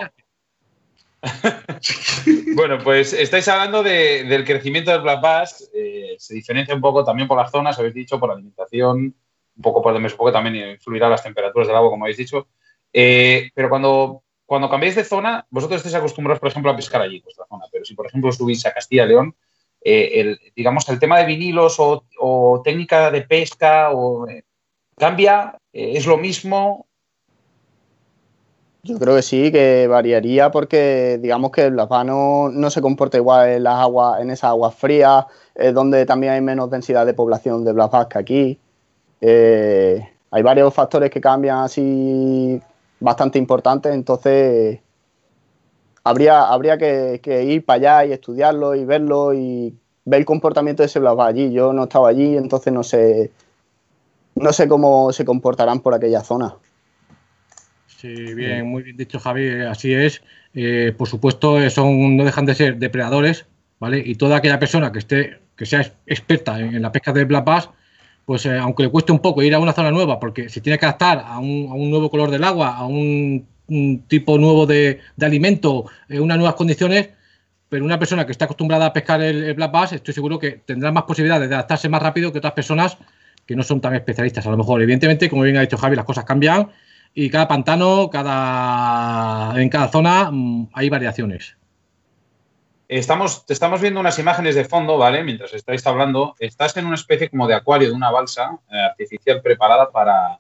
[2.56, 5.70] bueno, pues estáis hablando del crecimiento del Black Bass.
[5.74, 9.16] Eh, se diferencia un poco también por las zonas, habéis dicho, por la alimentación,
[9.56, 12.48] un poco por el mes, poco también influirá las temperaturas del agua, como habéis dicho.
[12.92, 17.20] Eh, pero cuando, cuando cambiáis de zona, vosotros estáis acostumbrados, por ejemplo, a pescar allí,
[17.20, 17.66] vuestra zona.
[17.72, 19.36] Pero si, por ejemplo, subís a Castilla y León,
[19.84, 24.26] eh, el, digamos, el tema de vinilos o, técnica de pesca o,
[25.02, 26.86] cambia, es lo mismo,
[28.84, 33.50] yo creo que sí, que variaría porque digamos que el blasbano no se comporta igual
[33.50, 35.26] en las aguas, en esas aguas frías,
[35.74, 38.60] donde también hay menos densidad de población de blasbas que aquí.
[39.22, 42.60] Eh, hay varios factores que cambian así
[43.00, 44.80] bastante importantes, entonces
[46.04, 50.88] habría, habría que, ir para allá y estudiarlo y verlo y ver el comportamiento de
[50.88, 51.52] ese blasbas allí.
[51.52, 53.32] Yo no he estado allí, entonces no sé,
[54.36, 56.56] no sé cómo se comportarán por aquella zona.
[58.02, 60.24] Sí, bien, muy bien dicho, Javi, eh, así es.
[60.56, 63.46] Eh, por supuesto, eh, son, no dejan de ser depredadores,
[63.80, 64.02] ¿vale?
[64.04, 67.70] Y toda aquella persona que esté, que sea experta en, la pesca de black bass,
[68.26, 70.86] pues aunque le cueste un poco ir a una zona nueva, porque se tiene que
[70.86, 73.48] adaptar a un, nuevo color del agua, a un,
[74.08, 77.10] tipo nuevo de, alimento, en unas nuevas condiciones,
[77.70, 80.92] pero una persona que está acostumbrada a pescar el, black bass, estoy seguro que tendrá
[80.92, 82.98] más posibilidades de adaptarse más rápido que otras personas
[83.52, 84.48] que no son tan especialistas.
[84.48, 86.72] A lo mejor, evidentemente, como bien ha dicho Javi, las cosas cambian
[87.14, 91.58] y cada pantano, cada en cada zona mm, hay variaciones.
[92.88, 95.24] Estamos, estamos viendo unas imágenes de fondo, ¿vale?
[95.24, 99.42] Mientras estáis hablando, estás en una especie como de acuario de una balsa eh, artificial
[99.42, 100.40] preparada para,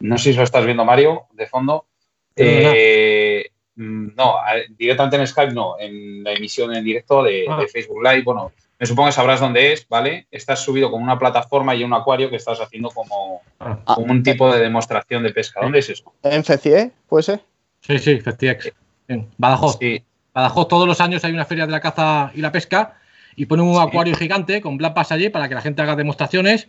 [0.00, 1.86] no sé si lo estás viendo Mario, de fondo.
[2.34, 4.36] Eh, mm, no,
[4.70, 7.58] directamente en Skype no, en la emisión en directo de, ah.
[7.60, 10.26] de Facebook Live, bueno, me supongo que sabrás dónde es, ¿vale?
[10.30, 13.96] Estás subido con una plataforma y un acuario que estás haciendo como, ah.
[13.96, 15.60] un tipo de demostración de pesca.
[15.62, 16.12] ¿Dónde es eso?
[16.22, 16.92] ¿En FECIE?
[17.08, 17.40] ¿Puede ser?
[17.80, 18.72] Sí, sí, FECIEX.
[19.08, 19.78] En Badajoz.
[19.80, 20.04] Sí.
[20.34, 22.98] Badajoz todos los años hay una feria de la caza y la pesca
[23.36, 26.68] y ponen un acuario gigante con black allí para que la gente haga demostraciones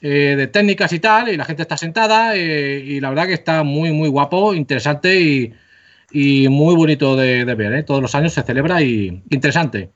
[0.00, 3.32] eh, de técnicas y tal, y la gente está sentada, eh, y la verdad que
[3.32, 7.72] está muy, muy guapo, interesante y, muy bonito de, ver.
[7.72, 7.82] ¿eh?
[7.82, 9.90] Todos los años se celebra y interesante.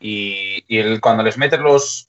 [0.00, 2.08] Y, cuando les metes los,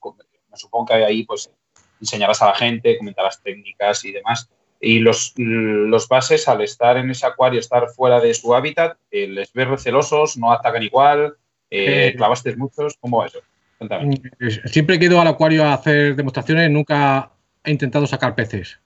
[0.50, 1.52] me supongo que ahí pues
[2.00, 4.50] enseñarás a la gente, comentarás técnicas y demás.
[4.80, 9.54] Y los, los bases, al estar en ese acuario, estar fuera de su hábitat, les
[9.54, 11.36] ves recelosos, no atacan igual,
[11.70, 13.40] clavaste muchos, ¿cómo va eso?
[13.82, 17.32] Mm, siempre que he ido al acuario a hacer demostraciones, nunca
[17.64, 18.80] he intentado sacar peces.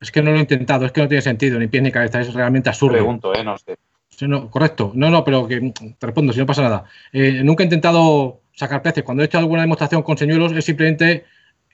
[0.00, 2.20] Es que no lo he intentado, es que no tiene sentido, ni pie ni cabeza,
[2.20, 2.94] es realmente absurdo.
[2.94, 3.42] Pregunto, ¿eh?
[3.42, 3.76] No sé.
[4.50, 6.84] correcto, no, no, pero que te respondo, si no pasa nada.
[7.12, 9.04] Eh, nunca he intentado sacar peces.
[9.04, 11.24] Cuando he hecho alguna demostración con señuelos, es simplemente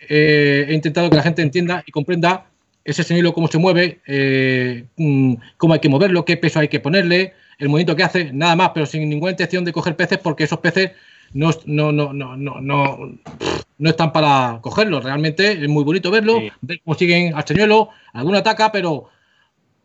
[0.08, 2.46] eh, he intentado que la gente entienda y comprenda
[2.84, 6.80] ese señuelo cómo se mueve, eh, mm, cómo hay que moverlo, qué peso hay que
[6.80, 10.44] ponerle, el movimiento que hace, nada más, pero sin ninguna intención de coger peces, porque
[10.44, 10.90] esos peces
[11.32, 15.00] no, no, no, no, no, no, están para cogerlo.
[15.00, 19.08] Realmente es muy bonito verlo, ver cómo siguen al señuelo, alguno ataca, pero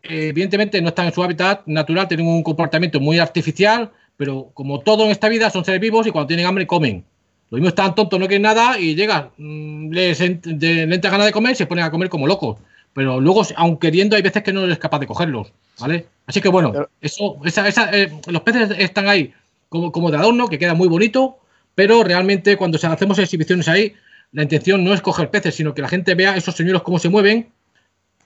[0.02, 4.80] eh, evidentemente no están en su hábitat natural, tienen un comportamiento muy artificial, pero como
[4.80, 7.04] todo en esta vida son seres vivos y cuando tienen hambre comen.
[7.48, 11.32] Lo mismo están tontos, no quieren nada y llegan, mm, les, le entra ganas de
[11.32, 12.58] comer y se ponen a comer como locos.
[12.92, 16.06] Pero luego, aun queriendo, hay veces que no eres capaz de cogerlos, ¿vale?
[16.26, 19.32] Así que bueno, eso, esa, esa, eh, los peces están ahí
[19.68, 21.38] como, como de adorno, que queda muy bonito,
[21.74, 23.94] pero realmente cuando hacemos exhibiciones ahí,
[24.32, 27.08] la intención no es coger peces, sino que la gente vea esos señuelos cómo se
[27.08, 27.48] mueven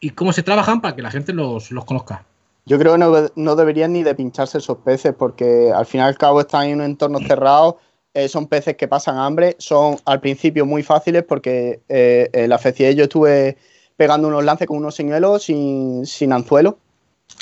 [0.01, 2.25] y cómo se trabajan para que la gente los, conozca.
[2.65, 6.11] Yo creo que no, no, deberían ni de pincharse esos peces porque al final y
[6.11, 7.79] al cabo están en un entorno cerrado,
[8.15, 12.59] eh, son peces que pasan hambre, son al principio muy fáciles porque eh, en la
[12.59, 13.57] FCE yo estuve
[13.97, 16.79] pegando unos lances con unos señuelos sin, sin anzuelo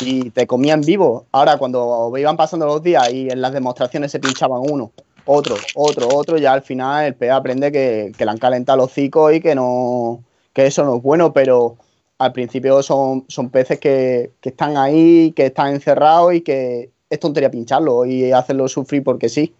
[0.00, 1.26] y te comían vivo.
[1.32, 4.92] Ahora, cuando iban pasando los días y en las demostraciones se pinchaban uno,
[5.26, 9.30] otro, otro, otro, ya al final el pez aprende que, le han calentado los hocico
[9.30, 11.76] y que no que eso no es bueno, pero
[12.20, 17.50] al principio son, son peces que, están ahí, que están encerrados y que es tontería
[17.50, 19.54] pincharlo y hacerlo sufrir porque sí.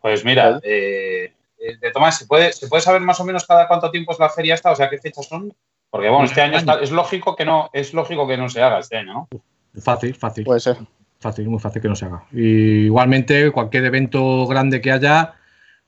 [0.00, 3.66] Pues mira, eh, eh, de Tomás, ¿se puede, ¿se puede saber más o menos cada
[3.66, 4.70] cuánto tiempo es la feria esta?
[4.70, 5.52] O sea, ¿qué fechas son?
[5.90, 8.98] Porque bueno, este año es lógico que no, es lógico que no se haga este
[8.98, 9.28] año, ¿no?
[9.80, 10.44] Fácil, fácil.
[10.44, 10.76] Puede ser.
[11.18, 12.24] Fácil, muy fácil que no se haga.
[12.30, 15.34] Y igualmente, cualquier evento grande que haya,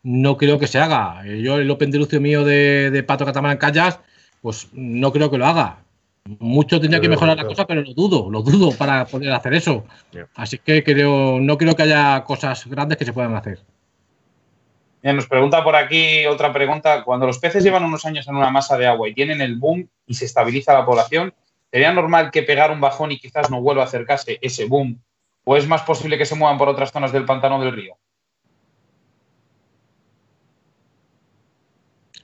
[0.02, 1.22] no creo que se haga.
[1.26, 4.00] Eh, yo, el Open de Lucio mío de, Pato Catamarán Callas,
[4.42, 5.78] pues no creo que lo haga.
[6.38, 9.84] Mucho tendría que mejorar la cosa, pero lo dudo, lo dudo para poder hacer eso.
[10.34, 13.58] Así que creo, no creo que haya cosas grandes que se puedan hacer
[15.02, 17.04] nos pregunta por aquí otra pregunta.
[17.04, 19.88] Cuando los peces llevan unos años en una masa de agua y tienen el boom
[20.06, 21.32] y se estabiliza la población,
[21.70, 25.00] ¿sería normal que pegar un bajón y quizás no vuelva a acercarse ese boom?
[25.44, 27.96] ¿O es más posible que se muevan por otras zonas del pantano del río?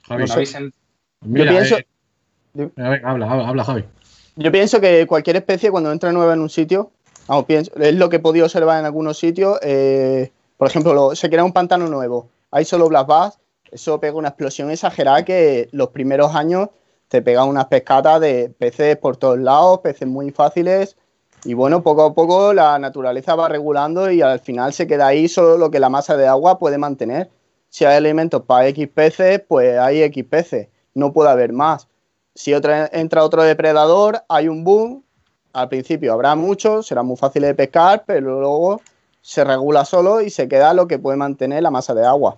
[0.07, 0.25] Javi,
[1.21, 1.77] Yo pienso...
[1.77, 3.83] Eh, habla, habla, Javi.
[4.35, 6.91] Yo pienso que cualquier especie cuando entra nueva en un sitio,
[7.45, 11.43] pienso, es lo que he podido observar en algunos sitios, eh, por ejemplo, se crea
[11.43, 13.39] un pantano nuevo hay solo Blast Bass,
[13.71, 16.69] eso pega una explosión exagerada que los primeros años
[17.07, 20.97] te pega unas pescatas de peces por todos lados, peces muy fáciles.
[21.43, 25.27] Y bueno, poco a poco la naturaleza va regulando y al final se queda ahí
[25.27, 27.29] solo lo que la masa de agua puede mantener.
[27.69, 31.87] Si hay alimentos para X peces, pues hay X peces, no puede haber más.
[32.33, 35.03] Si entra otro depredador, hay un boom.
[35.53, 38.81] Al principio habrá muchos, será muy fácil de pescar, pero luego
[39.21, 42.37] se regula solo y se queda lo que puede mantener la masa de agua.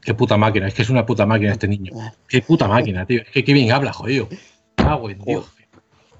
[0.00, 1.92] Qué puta máquina, es que es una puta máquina este niño.
[2.28, 3.22] Qué puta máquina, tío.
[3.22, 4.28] Es que qué bien habla, jodido.
[4.76, 5.46] Agua en Dios.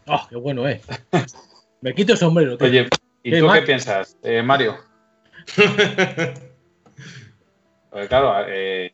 [0.06, 0.82] Oh, qué bueno es.
[1.80, 2.56] Me quito el sombrero.
[2.56, 2.66] Tío.
[2.68, 2.88] Oye,
[3.22, 4.76] ¿y tú qué piensas, eh, Mario?
[7.92, 8.92] pues claro, eh,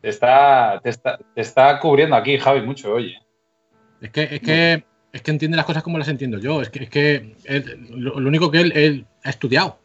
[0.00, 3.18] te, está, te, está, te, está, cubriendo aquí, Javi, mucho, oye.
[4.00, 6.62] Es que, es que es que entiende las cosas como las entiendo yo.
[6.62, 7.36] Es que, es que
[7.90, 9.78] lo, único que él, ha estudiado.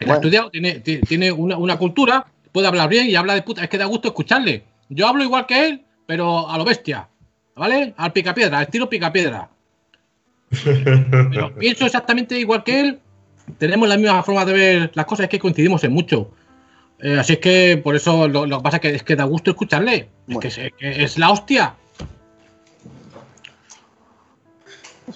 [0.00, 3.62] Él ha estudiado, tiene, tiene una, cultura, puede hablar bien y habla de puta.
[3.62, 4.64] Es que da gusto escucharle.
[4.88, 7.08] Yo hablo igual que él, pero a lo bestia.
[7.54, 7.94] ¿Vale?
[7.96, 9.48] Al picapiedra, al estilo picapiedra.
[11.30, 13.00] Pero pienso exactamente igual que él.
[13.58, 16.32] Tenemos la misma forma de ver las cosas, es que coincidimos en mucho.
[17.00, 19.50] Eh, así es que por eso lo, que pasa es que, es que da gusto
[19.50, 20.08] escucharle.
[20.28, 21.74] Es, que que es la hostia.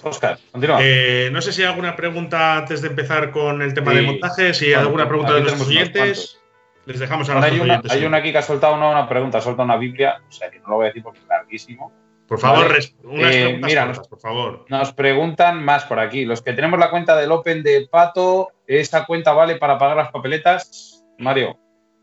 [0.03, 0.79] Oscar, continúa.
[0.81, 4.53] Eh, no sé si hay alguna pregunta antes de empezar con el tema de montaje.
[4.53, 6.39] Si hay alguna pregunta de los oyentes,
[6.85, 9.41] les dejamos a los hay una, Hay una aquí que ha soltado una, pregunta, ha
[9.41, 11.91] soltado una Biblia, o sea que no lo voy a decir porque es larguísimo.
[12.27, 12.67] Por favor,
[13.03, 14.65] unas eh, preguntas mira, por favor.
[14.69, 16.25] Nos preguntan más por aquí.
[16.25, 20.11] Los que tenemos la cuenta del Open de Pato, ¿esa cuenta vale para pagar las
[20.11, 21.03] papeletas?
[21.17, 21.57] Mario,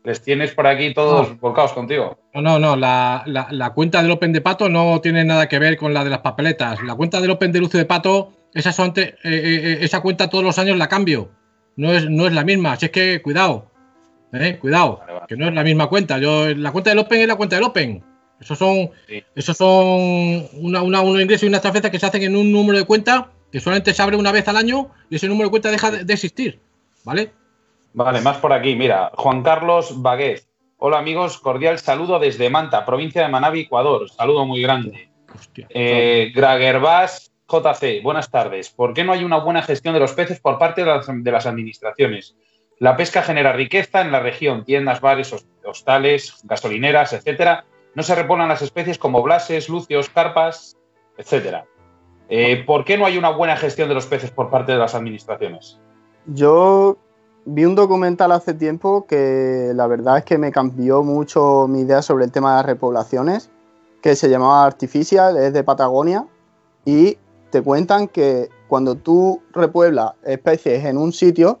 [0.07, 2.17] les tienes por aquí todos volcados contigo.
[2.33, 2.75] No, no, no.
[2.77, 6.19] La, cuenta del Open de Pato no tiene nada que ver con la de las
[6.19, 6.81] papeletas.
[6.81, 10.45] La cuenta del Open de Lucio de Pato, esa, eh, eh, eh, esa cuenta todos
[10.45, 11.29] los años la cambio.
[11.75, 12.71] No es, no es la misma.
[12.71, 13.69] Así es que cuidado.
[14.61, 15.01] cuidado.
[15.27, 16.19] Que no es la misma cuenta.
[16.19, 18.01] Yo, la cuenta del Open es la cuenta del Open.
[18.39, 18.89] Esos son,
[19.35, 22.77] esos son una, una, unos ingresos y unas transferencias que se hacen en un número
[22.77, 25.69] de cuenta que solamente se abre una vez al año y ese número de cuenta
[25.69, 26.61] deja de existir.
[27.03, 27.31] ¿Vale?
[27.97, 28.75] Vale, más por aquí.
[28.75, 30.47] Mira, Juan Carlos Baguez.
[30.77, 34.07] Hola amigos, cordial saludo desde Manta, provincia de Manabi, Ecuador.
[34.07, 35.09] Saludo muy grande.
[35.69, 38.69] Eh, Gragerbas JC, buenas tardes.
[38.69, 42.35] ¿Por qué no hay una buena gestión de los peces por parte de las, administraciones?
[42.77, 45.33] La pesca genera riqueza en la región, tiendas, bares,
[45.65, 47.65] hostales, gasolineras, etcétera.
[47.95, 50.77] No se reponen las especies como blases, lucios, carpas,
[51.17, 51.65] etcétera.
[52.29, 54.93] Eh, ¿Por qué no hay una buena gestión de los peces por parte de las
[54.93, 55.79] administraciones?
[56.27, 56.99] Yo
[57.49, 62.01] vi un documental hace tiempo que la verdad es que me cambió mucho mi idea
[62.01, 63.49] sobre el tema de las repoblaciones,
[64.01, 66.27] que se llamaba Artificial, es de Patagonia,
[66.83, 67.17] y
[67.49, 71.59] te cuentan que cuando tú repueblas especies en un sitio,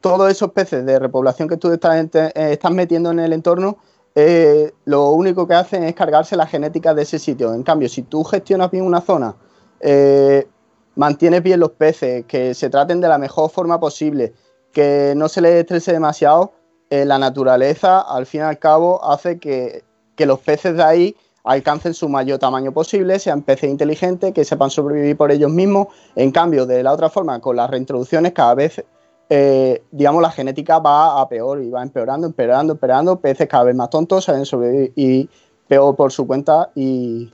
[0.00, 3.78] todos esos peces de repoblación que tú estás, eh, metiendo en el entorno,
[4.14, 7.52] eh, lo único que hacen es cargarse la genética de ese sitio.
[7.52, 9.34] En cambio, si tú gestionas bien una zona,
[9.80, 10.46] eh,
[10.94, 14.32] mantienes bien los peces, que se traten de la mejor forma posible,
[14.76, 16.52] que no se les estrese demasiado,
[16.90, 19.84] eh, la naturaleza al fin y al cabo hace que,
[20.18, 25.16] los peces de ahí alcancen su mayor tamaño posible, sean peces inteligentes, que sepan sobrevivir
[25.16, 25.86] por ellos mismos.
[26.14, 28.84] En cambio, de la otra forma, con las reintroducciones, cada vez,
[29.30, 33.18] eh, digamos, la genética va a peor y va empeorando, empeorando, empeorando.
[33.18, 35.30] Peces cada vez más tontos saben sobrevivir y
[35.66, 36.70] peor por su cuenta.
[36.74, 37.32] Y,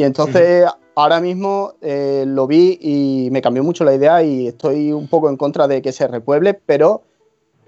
[0.00, 4.92] y entonces, ahora mismo eh, lo vi y me cambió mucho la idea y estoy
[4.92, 7.02] un poco en contra de que se repueble, pero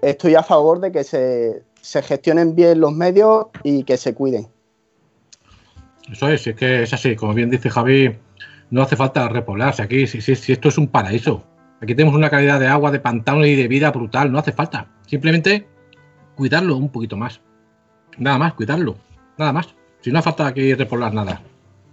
[0.01, 4.47] estoy a favor de que se, gestionen bien los medios y que se cuiden.
[6.11, 8.17] Eso es, es que es así, como bien dice Javi,
[8.71, 11.43] no hace falta repoblarse aquí, si, si, esto es un paraíso.
[11.81, 14.87] Aquí tenemos una calidad de agua, de pantano y de vida brutal, no hace falta.
[15.05, 15.67] Simplemente
[16.33, 17.41] cuidarlo un poquito más.
[18.17, 18.95] Nada más, cuidarlo.
[19.37, 19.75] Nada más.
[20.01, 21.39] Si no hace falta aquí repoblar nada.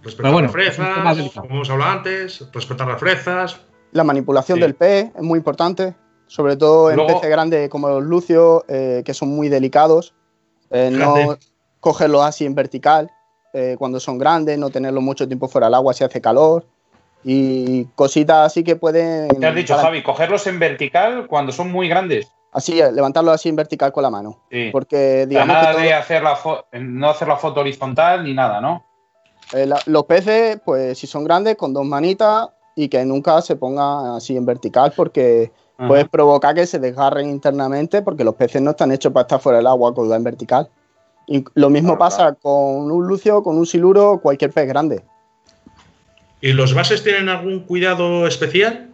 [0.03, 3.59] Respetar las fresas, como hemos hablado antes, respetar las fresas.
[3.91, 5.93] La manipulación del pez es muy importante,
[6.27, 10.15] sobre todo en peces grandes como los lucios, eh, que son muy delicados.
[10.71, 11.37] Eh, no
[11.79, 13.11] cogerlos así en vertical
[13.53, 16.65] eh, cuando son grandes, no tenerlos mucho tiempo fuera del agua si hace calor.
[17.23, 19.29] Y cositas así que pueden.
[19.29, 20.01] ¿Qué has dicho, Javi?
[20.01, 22.31] Cogerlos en vertical cuando son muy grandes.
[22.53, 24.39] Así, levantarlos así en vertical con la mano.
[24.71, 25.53] Porque, digamos.
[25.53, 26.37] nada de hacer la
[26.73, 28.83] no hacer la foto horizontal ni nada, ¿no?
[29.53, 34.15] Eh, los peces, pues si son grandes, con dos manitas y que nunca se pongan
[34.15, 35.51] así en vertical porque
[35.87, 39.57] puede provocar que se desgarren internamente porque los peces no están hechos para estar fuera
[39.57, 40.69] del agua con en vertical.
[41.27, 45.03] Y lo mismo pasa con un lucio, con un siluro, cualquier pez grande.
[46.39, 48.89] ¿Y los bases tienen algún cuidado especial?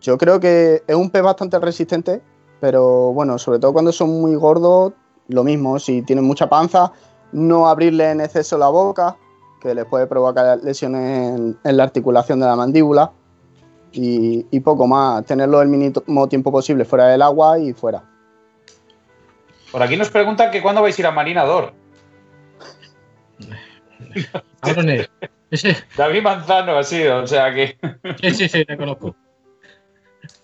[0.00, 2.22] Yo creo que es un pez bastante resistente,
[2.60, 4.94] pero bueno, sobre todo cuando son muy gordos,
[5.28, 6.92] lo mismo, si tienen mucha panza,
[7.32, 9.16] no abrirle en exceso la boca,
[9.60, 13.12] que le puede provocar lesiones en, la articulación de la mandíbula.
[13.92, 18.04] Y, poco más, tenerlo el mínimo tiempo posible fuera del agua y fuera.
[19.72, 21.72] Por aquí nos preguntan que cuándo vais a ir a Marinador.
[25.96, 27.76] David Manzano ha sido, o sea que.
[28.20, 29.16] Sí, sí, sí, te conozco.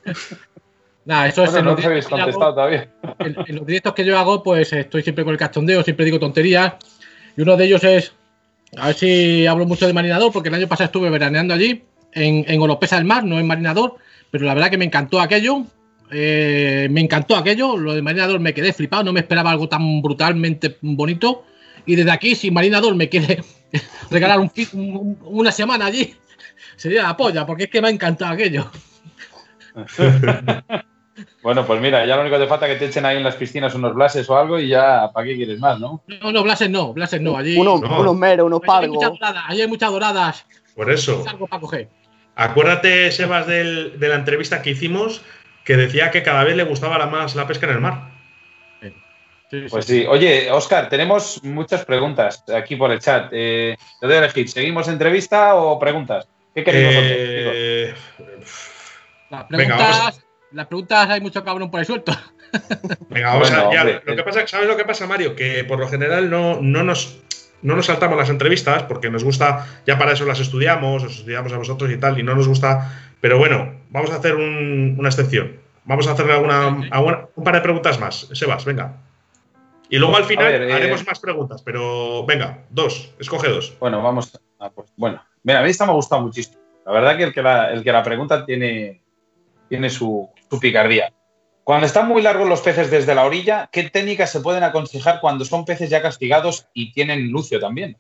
[1.07, 1.77] Nada, eso es en, los
[3.65, 6.75] directos que yo hago, pues estoy siempre con el cachondeo, siempre digo tonterías.
[7.37, 8.13] Y uno de ellos es,
[8.77, 12.45] a ver si hablo mucho de marinador, porque el año pasado estuve veraneando allí, en,
[12.49, 13.95] en Oropesa del Mar, no en marinador,
[14.33, 15.65] pero la verdad que me encantó aquello.
[16.11, 20.03] Eh, me encantó aquello, lo de marinador me quedé flipado, no me esperaba algo tan
[20.03, 21.45] brutalmente bonito.
[21.85, 23.45] Y desde aquí, si marinador me quiere
[24.11, 24.41] regalar
[25.23, 26.17] una semana allí,
[26.75, 28.69] sería la polla, porque es que me ha encantado aquello.
[31.43, 33.25] Bueno, pues mira, ya lo único que te falta es que te echen ahí en
[33.25, 36.03] las piscinas unos blases o algo y ya, ¿para qué quieres más, no?
[36.07, 37.37] No, no, blases no, blases no.
[37.37, 37.81] Allí, unos,
[38.17, 39.05] meros, unos pargos.
[39.49, 40.47] Allí hay muchas doradas.
[40.75, 41.25] Por eso.
[42.35, 45.23] Acuérdate, Sebas, de la entrevista que hicimos,
[45.65, 48.11] que decía que cada vez le gustaba más la pesca en el mar.
[49.71, 50.05] pues sí.
[50.07, 53.29] Oye, Oscar, tenemos muchas preguntas aquí por el chat.
[53.33, 56.29] Eh, te doy a elegir, ¿seguimos entrevista o preguntas?
[56.55, 57.95] ¿Qué queréis eh...
[59.31, 62.13] Las preguntas, las preguntas hay mucho cabrón por ahí suelto.
[63.11, 65.35] Venga, vamos a ya, Lo que pasa, ¿sabes lo que pasa, Mario?
[65.35, 67.21] Que por lo general no, no nos
[67.63, 71.53] no nos saltamos las entrevistas porque nos gusta, ya para eso las estudiamos, os estudiamos
[71.53, 73.13] a vosotros y tal, y no nos gusta.
[73.21, 75.59] Pero bueno, vamos a hacer una excepción.
[75.85, 76.69] Vamos a hacerle alguna,
[77.35, 78.29] un par de preguntas más.
[78.33, 78.97] Sebas, venga.
[79.89, 83.77] Y luego al final eh, haremos más preguntas, pero venga, dos, escoge dos.
[83.79, 84.39] Bueno, vamos.
[84.59, 86.59] A, pues, bueno, mira, a mí esta me ha gustado muchísimo.
[86.85, 89.03] La verdad que el que la, el que la pregunta tiene,
[89.69, 91.13] tiene su, picardía.
[91.65, 95.45] Cuando están muy largos los peces desde la orilla, ¿qué técnicas se pueden aconsejar cuando
[95.45, 97.97] son peces ya castigados y tienen lucio también?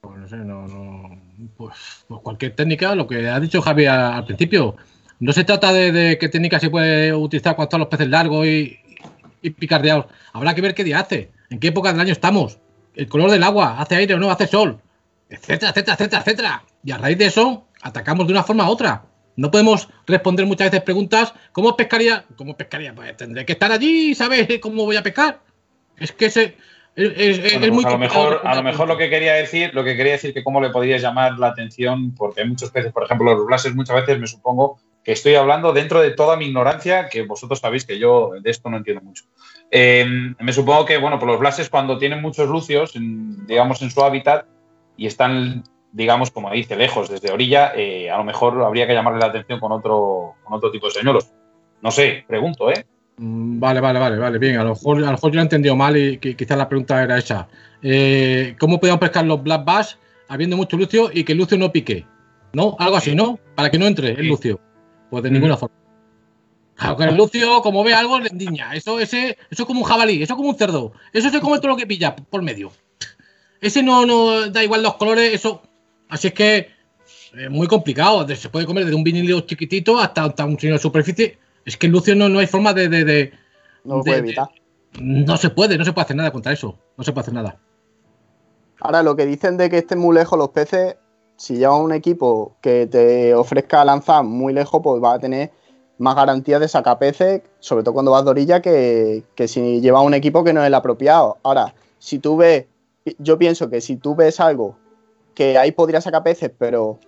[0.00, 1.20] Pues no sé, no, no.
[1.56, 4.76] Pues, pues cualquier técnica, lo que ha dicho Javi al, principio.
[5.18, 8.78] No se trata de, qué técnica se puede utilizar cuando están los peces largos y,
[9.42, 10.06] y picardeados.
[10.32, 12.58] Habrá que ver qué día hace, en qué época del año estamos,
[12.94, 14.80] el color del agua, hace aire o no, hace sol,
[15.28, 16.64] etcétera, etcétera, etcétera, etcétera.
[16.82, 19.04] Y a raíz de eso, atacamos de una forma u otra.
[19.36, 22.24] No podemos responder muchas veces preguntas, ¿cómo pescaría?
[22.36, 22.94] ¿Cómo pescaría?
[22.94, 25.40] Pues tendré que estar allí y saber cómo voy a pescar.
[25.96, 26.56] Es que se,
[26.96, 29.96] es, pues muy a lo mejor a lo mejor lo que quería decir lo que
[29.96, 33.34] quería decir que cómo le podrías llamar la atención porque hay muchos peces por ejemplo
[33.34, 37.22] los blases muchas veces me supongo que estoy hablando dentro de toda mi ignorancia que
[37.22, 39.24] vosotros sabéis que yo de esto no entiendo mucho
[39.70, 40.04] eh,
[40.38, 44.46] me supongo que bueno pues los blases cuando tienen muchos lucios digamos en su hábitat
[44.96, 45.62] y están
[45.92, 49.60] digamos, como dice, lejos, desde orilla, eh, a lo mejor habría que llamarle la atención
[49.60, 51.32] con otro, con otro tipo de señuelos.
[51.82, 52.84] No sé, pregunto, ¿eh?
[53.16, 54.38] Mm, vale, vale, vale, vale.
[54.38, 56.68] Bien, a lo mejor, a lo mejor yo lo he entendido mal y quizás la
[56.68, 57.48] pregunta era esa.
[57.82, 61.72] Eh, ¿Cómo podemos pescar los black bass habiendo mucho lucio y que el lucio no
[61.72, 62.06] pique?
[62.52, 62.76] ¿No?
[62.78, 63.38] Algo así, ¿no?
[63.54, 64.60] Para que no entre el lucio.
[65.10, 65.74] Pues de ninguna forma.
[66.74, 68.74] Claro, que el lucio, como ve algo, le endiña.
[68.74, 70.92] Eso, ese, eso es como un jabalí, eso es como un cerdo.
[71.12, 72.72] Eso se come todo lo que pilla por medio.
[73.60, 75.62] Ese no, no da igual los colores, eso
[76.10, 76.68] Así es que
[77.36, 78.26] es muy complicado.
[78.28, 81.38] Se puede comer desde un vinilo chiquitito hasta, un signo de superficie.
[81.64, 83.32] Es que en Lucio no, no hay forma de.
[83.84, 84.48] no lo puede evitar.
[85.00, 86.76] no se puede, no se puede hacer nada contra eso.
[86.96, 87.58] No se puede hacer nada.
[88.80, 90.96] Ahora, lo que dicen de que estén muy lejos los peces,
[91.36, 95.52] si llevas un equipo que te ofrezca lanzar muy lejos, pues va a tener
[95.98, 100.02] más garantía de sacar peces, sobre todo cuando vas de orilla, que, que si llevas
[100.02, 101.36] un equipo que no es el apropiado.
[101.42, 102.64] Ahora, si tú ves,
[103.18, 104.76] yo pienso que si tú ves algo
[105.34, 106.98] que ahí podría sacar peces, pero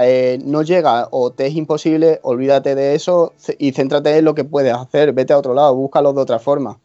[0.00, 4.44] eh, no llega o te es imposible, olvídate de eso y céntrate en lo que
[4.44, 5.12] puedes hacer.
[5.12, 6.78] Vete a otro lado, búscalo de otra forma.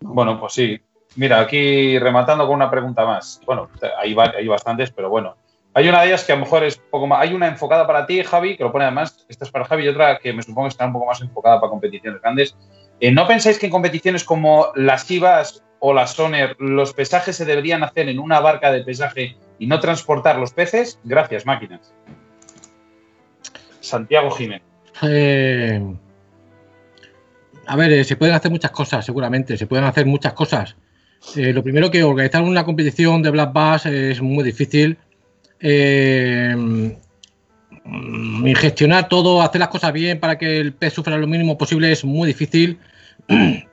[0.00, 0.80] Bueno, pues sí.
[1.14, 3.40] Mira, aquí rematando con una pregunta más.
[3.46, 3.68] Bueno,
[3.98, 5.36] hay, hay bastantes, pero bueno.
[5.74, 7.20] Hay una de ellas que a lo mejor es un poco más.
[7.20, 9.24] Hay una enfocada para ti, Javi, que lo pone además.
[9.28, 11.60] Esta es para Javi y otra que me supongo que está un poco más enfocada
[11.60, 12.56] para competiciones grandes.
[13.00, 17.44] Eh, ¿No pensáis que en competiciones como las Chivas o la Soner, los pesajes se
[17.44, 20.98] deberían hacer en una barca de pesaje y no transportar los peces?
[21.04, 21.92] Gracias, máquinas.
[23.80, 24.62] Santiago Jiménez.
[25.02, 25.80] Eh,
[27.66, 30.76] a ver, eh, se pueden hacer muchas cosas, seguramente, se pueden hacer muchas cosas.
[31.36, 34.98] Eh, lo primero que organizar una competición de Black Bass es muy difícil.
[35.60, 36.90] Mm,
[37.84, 41.90] y gestionar todo, hacer las cosas bien para que el pez sufra lo mínimo posible
[41.90, 42.78] es muy difícil.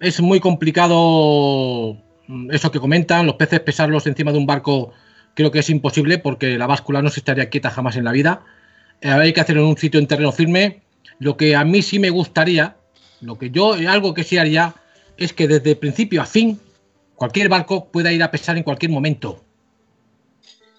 [0.00, 1.96] es muy complicado
[2.26, 4.92] mm, eso que comentan, los peces pesarlos encima de un barco
[5.34, 8.42] creo que es imposible porque la báscula no se estaría quieta jamás en la vida.
[9.02, 10.82] Eh, hay que hacerlo en un sitio en terreno firme.
[11.18, 12.76] Lo que a mí sí me gustaría,
[13.20, 14.74] lo que yo, algo que sí haría,
[15.18, 16.58] es que desde principio a fin
[17.14, 19.45] cualquier barco pueda ir a pesar en cualquier momento.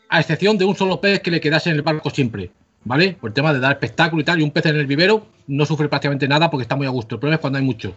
[0.10, 2.52] A excepción de un solo pez que le quedase en el barco siempre.
[2.84, 3.18] ¿Vale?
[3.20, 5.66] Por el tema de dar espectáculo y tal, y un pez en el vivero no
[5.66, 7.16] sufre prácticamente nada porque está muy a gusto.
[7.16, 7.94] El problema es cuando hay mucho.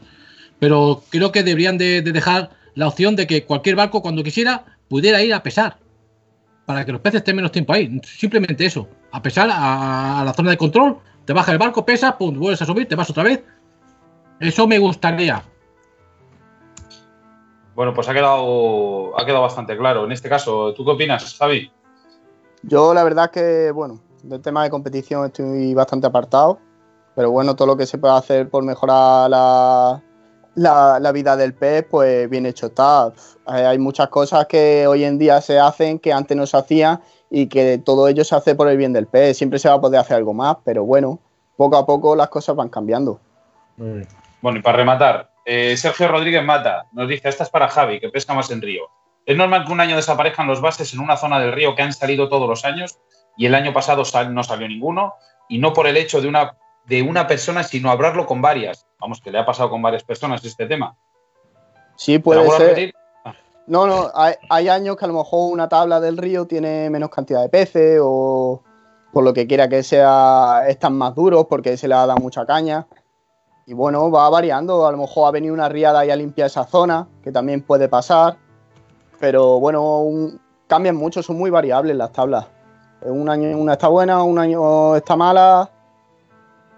[0.59, 5.23] Pero creo que deberían de, dejar la opción de que cualquier barco, cuando quisiera, pudiera
[5.23, 5.77] ir a pesar.
[6.67, 8.01] Para que los peces estén menos tiempo ahí.
[8.05, 8.89] Simplemente eso.
[9.13, 12.67] A pesar a, la zona de control, te baja el barco, pesa, pum, vuelves a
[12.67, 13.43] subir, te vas otra vez.
[14.39, 15.43] Eso me gustaría.
[17.75, 20.05] Bueno, pues ha quedado, ha quedado bastante claro.
[20.05, 21.71] En este caso, ¿tú qué opinas, Xavi?
[22.63, 26.59] Yo la verdad que, bueno, del tema de competición estoy bastante apartado.
[27.15, 30.03] Pero bueno, todo lo que se puede hacer por mejorar la,
[30.55, 33.13] la, vida del pez, pues bien hecho está.
[33.47, 37.49] Hay muchas cosas que hoy en día se hacen que antes no se hacían y
[37.49, 39.37] que todo ello se hace por el bien del pez.
[39.37, 41.19] Siempre se va a poder hacer algo más, pero bueno,
[41.57, 43.21] poco a poco las cosas van cambiando.
[43.77, 48.09] Bueno, y para rematar, eh, Sergio Rodríguez Mata nos dice, esta es para Javi, que
[48.09, 48.85] pesca más en río.
[49.27, 51.93] ¿Es normal que un año desaparezcan los bases en una zona del río que han
[51.93, 52.99] salido todos los años
[53.37, 55.15] y el año pasado no salió ninguno?
[55.49, 56.57] Y no por el hecho de una
[56.91, 58.87] de una persona, sino hablarlo con varias.
[58.99, 60.97] Vamos, que le ha pasado con varias personas este tema.
[61.97, 62.93] Sí, puede ser.
[63.25, 63.35] Ah.
[63.67, 67.43] No, no, hay, años que a lo mejor una tabla del río tiene menos cantidad
[67.43, 68.63] de peces o
[69.13, 72.45] por lo que quiera que sea, están más duros porque se le ha dado mucha
[72.45, 72.87] caña.
[73.67, 74.87] Y bueno, va variando.
[74.87, 77.89] A lo mejor ha venido una riada y ha limpiado esa zona, que también puede
[77.89, 78.37] pasar.
[79.21, 80.33] Pero bueno,
[80.67, 82.47] cambian mucho, son muy variables las tablas.
[83.03, 85.71] Un año una está buena, un año está mala,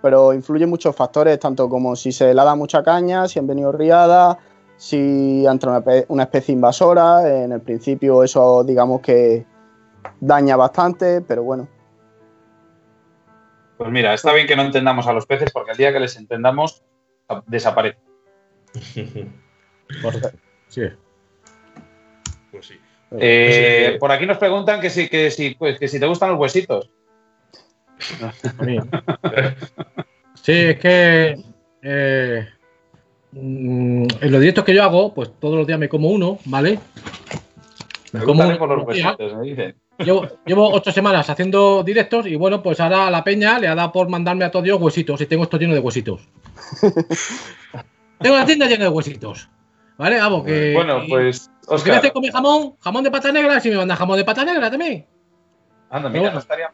[0.03, 3.47] pero influyen muchos factores, tanto como si se le ha dado mucha caña, si han
[3.47, 4.36] venido riadas,
[4.76, 7.45] si ha entrado una especie invasora.
[7.45, 9.47] En el principio eso digamos que
[10.20, 11.68] daña bastante, pero bueno.
[13.78, 16.16] Pues mira, está bien que no entendamos a los peces porque el día que les
[16.16, 16.82] entendamos
[17.47, 18.03] desaparecen.
[20.68, 20.82] sí.
[23.13, 23.25] Pues sí.
[23.25, 26.39] Eh, por aquí nos preguntan que si, que si, pues, que si te gustan los
[26.39, 26.89] huesitos.
[30.43, 31.37] Sí, es que
[31.83, 32.49] eh,
[33.31, 36.81] mm, en los directos que yo hago, pues todos los días me como uno, ¿vale?
[38.11, 39.77] Me, como los huesitos, me dicen.
[39.99, 44.09] Llevo, ocho semanas haciendo directos y bueno, pues ahora la peña le ha dado por
[44.09, 46.23] mandarme a todos Dios huesitos y tengo esto lleno de huesitos.
[48.19, 49.49] tengo la tienda llena de huesitos.
[50.03, 50.18] ¿Vale?
[50.18, 50.72] Vamos, que.
[50.74, 51.48] Bueno, pues.
[51.68, 52.03] Oscar.
[52.03, 55.07] Si comer jamón, jamón de pata negra, si me manda jamón de pata negra también.
[55.90, 56.72] Anda, mira, no estaría.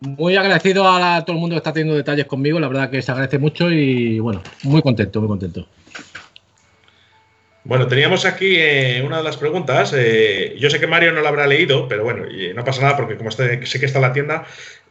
[0.00, 3.12] Muy agradecido a, todo el mundo que está teniendo detalles conmigo, la verdad que se
[3.12, 5.68] agradece mucho y bueno, muy contento, muy contento.
[7.64, 9.92] Bueno, teníamos aquí eh, una de las preguntas.
[9.94, 12.24] Eh, yo sé que Mario no la habrá leído, pero bueno,
[12.54, 14.46] no pasa nada porque como sé que está en la tienda,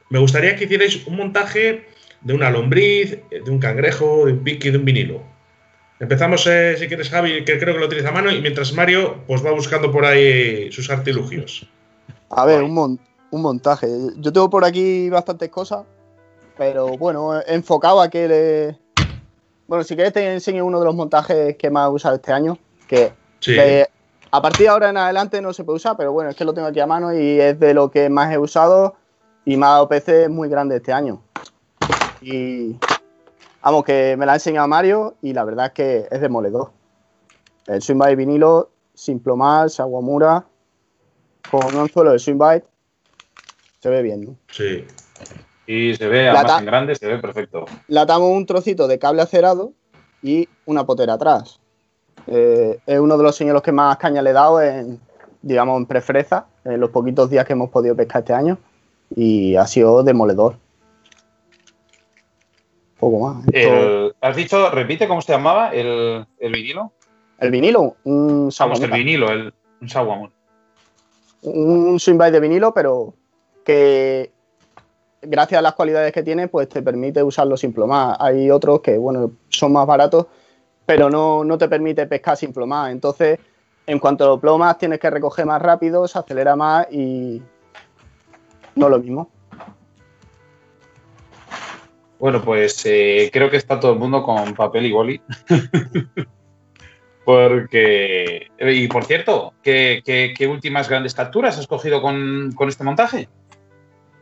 [0.09, 1.87] me gustaría que hicierais un montaje
[2.21, 5.40] de una lombriz, de un cangrejo, de un piqui, de un vinilo.
[6.01, 9.23] Empezamos, eh, si quieres, Javi, que creo que lo utiliza a mano, y mientras Mario
[9.27, 11.65] pues va buscando por ahí sus artilugios.
[12.31, 12.99] A ver, un,
[13.29, 13.87] un montaje.
[14.17, 15.85] Yo tengo por aquí bastantes cosas,
[16.57, 18.79] pero bueno, enfocado a que le,
[19.71, 22.57] bueno, si quieres te enseño uno de los montajes que más he usado este año,
[22.87, 23.13] que,
[24.31, 26.53] a partir de ahora en adelante no se puede usar, pero bueno, es que lo
[26.53, 28.95] tengo aquí a mano y es de lo que más he usado
[29.45, 31.21] y me ha dado PC muy grande este año.
[32.21, 32.75] Y
[33.61, 36.71] vamos, que me la ha enseñado Mario y la verdad es que es demoledor.
[37.67, 40.45] El Swing vinilo, sin plomar, Aguamura,
[41.49, 42.39] con un anzuelo de Swing
[43.79, 44.35] se ve bien, ¿no?
[44.51, 44.85] Sí.
[45.65, 47.65] Y se ve, además en grande, se ve perfecto.
[47.87, 49.73] Le atamos un trocito de cable acerado
[50.21, 51.59] y una potera atrás.
[52.27, 54.99] Eh, es uno de los señuelos que más caña le he dado en,
[55.41, 58.57] digamos, en prefreza, en los poquitos días que hemos podido pescar este año.
[59.15, 60.57] Y ha sido demoledor.
[63.01, 63.45] Poco más.
[64.21, 66.91] ¿Has dicho, repite cómo se llamaba el, vinilo?
[67.39, 70.31] El vinilo, un Vamos, el vinilo, el, un Sawamura.
[71.41, 73.15] Un swing de vinilo, pero
[73.65, 74.31] que
[75.19, 78.17] gracias a las cualidades que tiene, pues te permite usarlo sin plomar.
[78.19, 80.27] Hay otros que, bueno, son más baratos,
[80.85, 82.91] pero no, no te permite pescar sin plomar.
[82.91, 83.39] Entonces,
[83.87, 87.41] en cuanto lo plomas, tienes que recoger más rápido, se acelera más y
[88.75, 89.31] no lo mismo.
[92.21, 95.19] Bueno, pues eh, creo que está todo el mundo con papel y boli.
[97.25, 98.47] Porque.
[98.59, 103.27] Y por cierto, ¿qué, últimas grandes capturas has cogido con, con este montaje?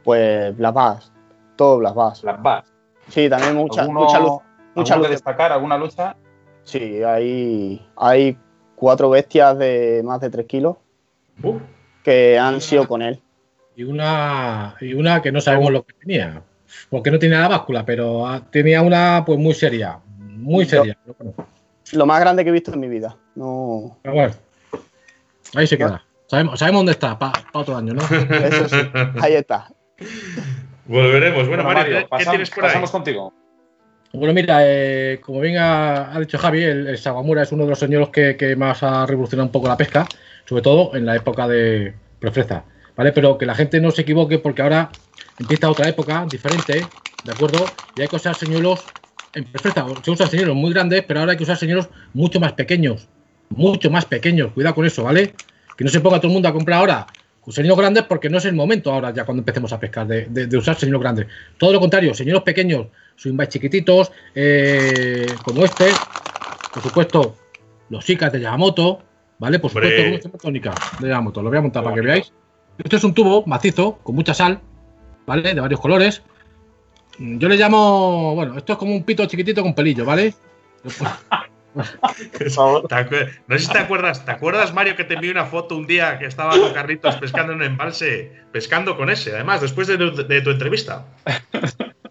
[0.05, 1.11] Pues Black Bass,
[1.57, 2.21] todo Black Bass.
[2.21, 2.73] Black Bass.
[3.09, 4.39] Sí, también mucha, mucha luz.
[4.75, 5.07] Mucha luz.
[5.07, 5.51] que destacar?
[5.51, 6.15] ¿Alguna lucha?
[6.63, 8.37] Sí, hay, hay
[8.75, 10.77] cuatro bestias de más de 3 kilos
[11.43, 11.57] uh.
[12.01, 13.21] que han sido con él.
[13.75, 16.43] Y una, y una que no sabemos lo que tenía,
[16.89, 20.97] porque no tenía la báscula, pero tenía una pues muy seria, muy seria.
[21.93, 23.15] Lo, más grande que he visto en mi vida.
[23.35, 23.97] No.
[24.01, 24.33] Pero bueno,
[25.55, 26.03] ahí se queda.
[26.27, 28.01] Sabemos, sabemos dónde está, para otro año, ¿no?
[28.29, 28.77] Eso sí,
[29.21, 29.69] ahí está.
[30.85, 31.47] Volveremos.
[31.47, 32.69] Bueno, Mario, ¿qué, tienes por ahí?
[32.69, 33.33] Pasamos contigo.
[34.11, 37.79] Bueno, mira, eh, como bien ha, dicho Javi, el, el, Sagamura es uno de los
[37.79, 40.07] señuelos que, más ha revolucionado un poco la pesca,
[40.45, 42.63] sobre todo en la época de prefreza,
[42.95, 43.11] ¿vale?
[43.11, 44.89] Pero que la gente no se equivoque porque ahora
[45.39, 46.85] empieza otra época diferente,
[47.23, 47.65] ¿de acuerdo?
[47.95, 48.83] Y hay que usar señuelos
[49.33, 52.53] en prefreza, se usan señuelos muy grandes, pero ahora hay que usar señuelos mucho más
[52.53, 53.07] pequeños,
[53.49, 55.33] mucho más pequeños, cuidado con eso, ¿vale?
[55.77, 57.07] Que no se ponga todo el mundo a comprar ahora
[57.51, 60.75] señuelos grandes porque no es el momento ahora ya cuando empecemos a pescar de, usar
[60.75, 61.27] señuelos grandes.
[61.57, 65.89] Todo lo contrario, señuelos pequeños, swingbaits chiquititos, eh, como este,
[66.73, 67.35] por supuesto,
[67.89, 68.99] los Sikas de Yamamoto,
[69.39, 69.59] ¿vale?
[69.59, 71.41] Por supuesto, tónica de Yamamoto.
[71.41, 72.31] Lo voy a montar para que veáis.
[72.77, 74.61] Esto es un tubo macizo con mucha sal,
[75.29, 75.53] ¿vale?
[75.53, 76.23] De varios colores.
[77.19, 80.33] Yo le llamo, bueno, esto es como un pito chiquitito con pelillo, ¿vale?
[81.75, 81.83] no
[83.57, 86.25] sé si te acuerdas, ¿te acuerdas, Mario, que te envié una foto un día que
[86.25, 91.05] estaba con Carritos pescando en un embalse, pescando con ese, además, después de, tu entrevista?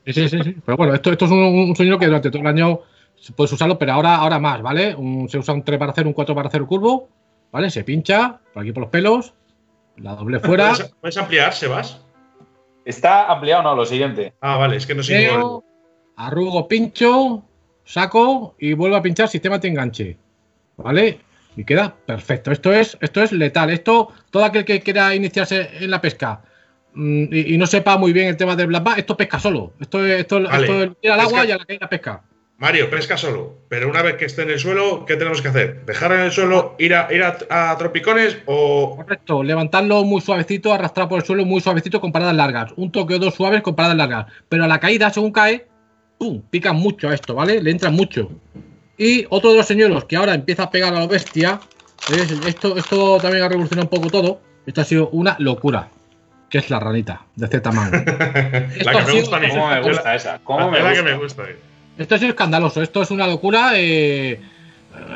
[0.07, 2.81] Sí, sí, sí, Pero bueno, esto, esto es un, sueño que durante todo el año
[3.35, 4.97] puedes usarlo, pero ahora, ahora más, ¿vale?
[5.29, 7.09] se usa un 3 para hacer, un 4 para hacer curvo,
[7.51, 7.71] ¿vale?
[7.71, 9.35] Se pincha por aquí por los pelos,
[9.97, 10.73] la doble fuera.
[11.01, 12.01] ¿Puedes, ampliar, Sebas?
[12.89, 14.33] Está ampliado, no, lo siguiente.
[14.41, 15.29] Ah, vale, es que no sé.
[16.17, 17.45] Arrugo, pincho,
[17.85, 20.17] saco y vuelvo a pinchar sistema de enganche.
[20.79, 21.21] ¿Vale?
[21.55, 22.51] Y queda perfecto.
[22.51, 23.69] Esto es, esto es letal.
[23.69, 26.41] Esto, todo aquel que quiera iniciarse en la pesca
[26.95, 29.75] mm, y, no sepa muy bien el tema del black bass, esto pesca solo.
[29.79, 32.23] Esto, esto, esto es ir al agua y a la caída pesca.
[32.61, 35.87] Mario, pesca solo, pero una vez que esté en el suelo, ¿qué tenemos que hacer?
[35.87, 38.97] ¿Dejar en el suelo, ir a, ir a, tropicones o...?
[38.97, 42.73] Correcto, levantarlo muy suavecito, arrastrar por el suelo muy suavecito con paradas largas.
[42.75, 44.27] Un toque o dos suaves con paradas largas.
[44.49, 45.69] Pero a la caída, según cae,
[46.19, 46.43] ¡pum!
[46.51, 47.63] Pican mucho a esto, ¿vale?
[47.63, 48.29] Le entran mucho.
[48.97, 51.61] Y otro de los señuelos que ahora empieza a pegar a la bestia,
[52.45, 54.41] esto, esto también ha revolucionado un poco todo.
[54.67, 55.91] Esto ha sido una locura.
[56.51, 57.91] Que es la ranita de Z-Man.
[58.85, 59.49] la que me gusta a mí.
[59.49, 60.41] ¿Cómo me gusta esa?
[60.43, 61.45] ¿Cómo me que me gusta.
[61.99, 63.73] Esto es escandaloso, esto es una locura.
[63.75, 64.41] Eh,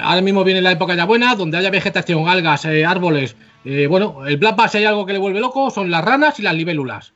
[0.01, 3.37] ahora mismo viene la época ya buena, donde haya vegetación, algas, eh, árboles.
[3.65, 6.43] Eh, bueno, el Black Bass, hay algo que le vuelve loco, son las ranas y
[6.43, 7.13] las libélulas.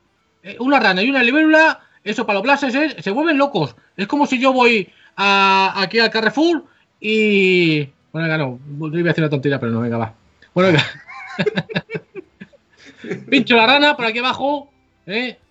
[0.59, 3.75] una rana y una libélula, eso para los blases se vuelven locos.
[3.97, 6.63] Es como si yo voy aquí al Carrefour
[7.01, 7.89] y.
[8.13, 8.59] Bueno, venga, no,
[8.97, 10.13] iba a decir una tontería, pero no, venga, va.
[10.53, 10.85] Bueno, venga.
[13.29, 14.71] Pincho la rana por aquí abajo.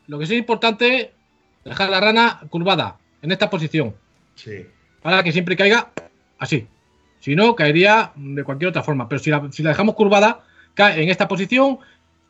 [0.07, 1.13] Lo que es importante,
[1.65, 3.95] dejar la rana curvada en esta posición.
[5.03, 5.93] Para que siempre caiga
[6.39, 6.67] así.
[7.21, 9.09] Si no, caería de cualquier otra forma.
[9.09, 11.79] Pero si la, si la dejamos curvada, cae en esta posición.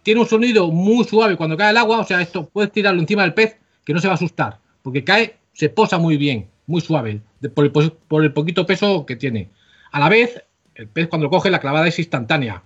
[0.03, 2.01] Tiene un sonido muy suave cuando cae el agua.
[2.01, 4.59] O sea, esto puedes tirarlo encima del pez que no se va a asustar.
[4.83, 7.21] Porque cae, se posa muy bien, muy suave,
[7.55, 9.51] por, el, por el poquito peso que tiene.
[9.91, 10.43] A la vez,
[10.75, 12.63] el pez cuando lo coge, la clavada es instantánea.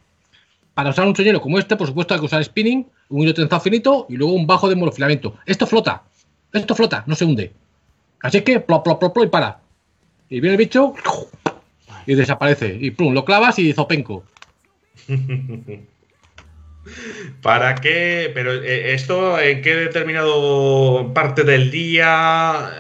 [0.75, 3.61] Para usar un señuelo como este, por supuesto, hay que usar spinning, un hilo trenzado
[3.61, 5.37] finito y luego un bajo de monofilamento.
[5.47, 6.03] Esto flota.
[6.53, 7.53] Esto flota, no se hunde.
[8.23, 9.61] Así que, plop, plop, plop, y para.
[10.29, 10.95] Y viene el bicho
[12.07, 12.77] y desaparece.
[12.81, 14.25] Y plum, lo clavas y zopenco.
[17.43, 18.31] ¿Para qué?
[18.35, 22.71] Pero eh, esto, ¿en qué determinado parte del día?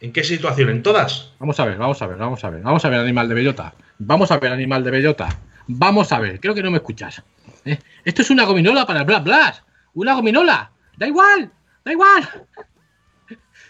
[0.00, 0.68] ¿En qué situación?
[0.70, 1.32] ¿En todas?
[1.38, 2.62] Vamos a ver, vamos a ver, vamos a ver.
[2.62, 3.74] Vamos a ver, animal de bellota.
[3.98, 5.28] Vamos a ver, animal de bellota.
[5.68, 7.22] Vamos a ver, creo que no me escuchas.
[7.64, 7.78] ¿eh?
[8.04, 9.62] Esto es una gominola para el Blas Blas.
[9.94, 10.70] Una gominola.
[10.96, 11.50] Da igual,
[11.84, 12.28] da igual.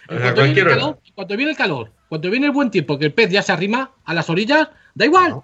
[0.06, 3.12] Cuando viene, el calor, cuando viene el calor, cuando viene el buen tiempo, que el
[3.12, 5.42] pez ya se arrima a las orillas, da igual.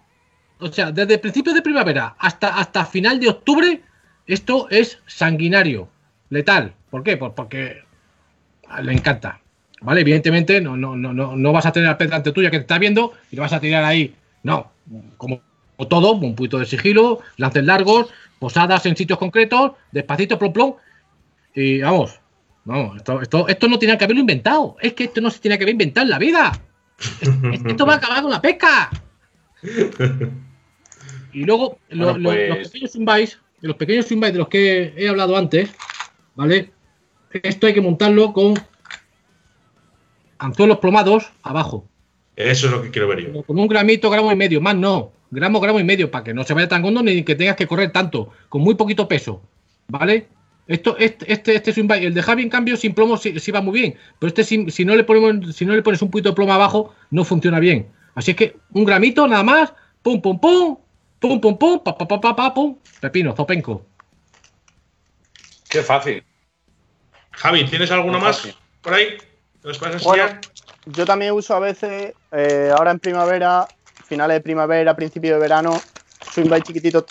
[0.59, 3.83] O sea, desde el principio de primavera hasta, hasta final de octubre,
[4.27, 5.89] esto es sanguinario,
[6.31, 6.75] letal.
[6.91, 7.17] ¿Por qué?
[7.17, 7.83] Pues porque
[8.83, 9.41] le encanta.
[9.81, 10.03] ¿Vale?
[10.03, 12.79] Evidentemente no, no, no, no vas a tener al pez ante tuya que te está
[12.79, 14.15] viendo y lo vas a tirar ahí.
[14.45, 14.71] No,
[15.17, 15.43] como
[15.89, 20.75] todo, un poquito de sigilo, lances largos, posadas en sitios concretos, despacito, plom, plom.
[21.55, 22.21] Y vamos,
[22.65, 24.77] no, esto, esto, no tiene que haberlo inventado.
[24.81, 26.53] Es que esto no se tiene que haber inventado en la vida.
[27.67, 28.91] Esto va a acabar con la pesca.
[31.33, 35.71] Y luego, los pues- pequeños invites, los pequeños invites de los que he hablado antes,
[36.35, 36.71] ¿vale?
[37.33, 38.55] Esto hay que montarlo con
[40.39, 41.87] anzuelos plomados abajo.
[42.37, 43.43] Eso es lo que quiero ver yo.
[43.43, 45.13] Con un gramito, gramo y medio, más no.
[45.31, 47.67] Gramo, gramo y medio, para que no se vaya tan hondo ni que tengas que
[47.67, 49.43] correr tanto, con muy poquito peso,
[49.89, 50.29] ¿vale?
[50.67, 53.61] Esto, este, este, este es un El de Javi, en cambio, sin plomo sí, va
[53.61, 53.99] muy bien.
[54.19, 56.95] Pero este, si, no le ponemos, si no le pones un poquito de plomo abajo,
[57.11, 57.91] no funciona bien.
[58.15, 59.73] Así es que un gramito nada más.
[60.03, 60.79] Pum, pum, pum.
[61.19, 61.81] Pum, pum, pum.
[61.83, 62.77] Pa, pa, pa, pa, pum.
[63.01, 63.85] Pepino, zopenco.
[65.69, 66.23] Qué fácil.
[67.33, 68.47] Javi, ¿tienes alguno más
[68.83, 69.17] por ahí?
[70.05, 70.41] Bueno,
[70.87, 73.69] yo también uso a veces, eh, ahora en primavera,
[74.05, 75.81] finales de primavera, principio de verano,
[76.33, 77.07] swing chiquitito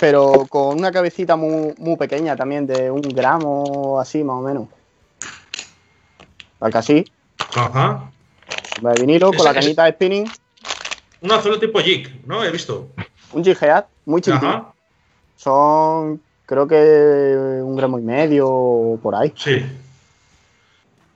[0.00, 4.66] pero con una cabecita muy, muy pequeña también, de un gramo así más o menos.
[6.58, 7.12] Para que así.
[7.54, 8.10] Ajá.
[8.80, 10.30] De vinilo, con la cañita de spinning.
[11.20, 12.42] Un azul tipo jig, ¿no?
[12.42, 12.88] He visto.
[13.34, 14.72] Un jig head, muy chiquitito.
[15.36, 19.34] Son, creo que un gramo y medio por ahí.
[19.36, 19.66] Sí.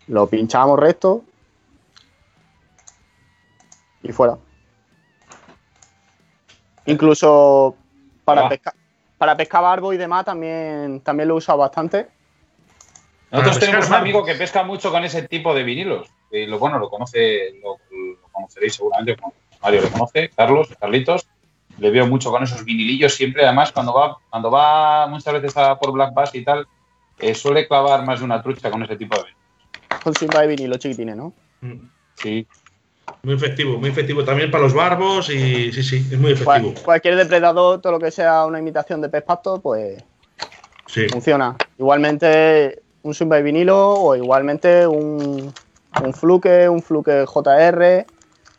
[0.09, 1.25] Lo pinchamos recto.
[4.03, 4.37] Y fuera.
[6.85, 7.77] Incluso
[8.25, 8.75] para, pescar,
[9.19, 12.09] para pescar barbo y demás también, también lo he usado bastante.
[13.31, 16.09] Nosotros tenemos un amigo que pesca mucho con ese tipo de vinilos.
[16.31, 17.79] Y lo bueno, lo conoce, lo,
[18.33, 19.17] conoceréis seguramente,
[19.63, 21.27] Mario lo conoce, Carlos, Carlitos.
[21.79, 23.45] Le veo mucho con esos vinilillos siempre.
[23.45, 26.69] Además, cuando va, cuando va muchas veces a por Black Bass y tal,
[27.19, 29.45] eh, suele clavar más de una trucha con ese tipo de vinilos.
[30.03, 31.33] Con de vinilo chiquitines, ¿no?
[32.17, 32.47] Sí.
[33.23, 36.75] Muy efectivo, muy efectivo también para los barbos y sí, sí, es muy efectivo.
[36.85, 40.03] cualquier depredador, todo lo que sea una imitación de pez pasto, pues
[41.11, 41.57] funciona.
[41.79, 45.53] Igualmente un swing vinilo o igualmente un,
[46.03, 48.07] un fluke, un fluke JR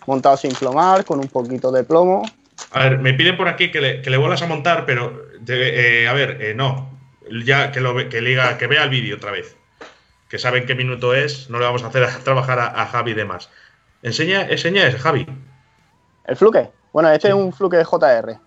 [0.07, 2.23] montado sin plomar, con un poquito de plomo.
[2.71, 6.07] A ver, me piden por aquí que le, que le vuelvas a montar, pero eh,
[6.07, 6.89] a ver, eh, no,
[7.43, 9.55] ya que, lo, que, le que vea el vídeo otra vez.
[10.29, 13.15] Que saben qué minuto es, no le vamos a hacer trabajar a, a Javi y
[13.15, 13.49] demás.
[14.05, 15.25] Enseña, enseña ese, Javi.
[16.25, 16.71] ¿El fluke?
[16.93, 18.37] Bueno, este es un fluke JR.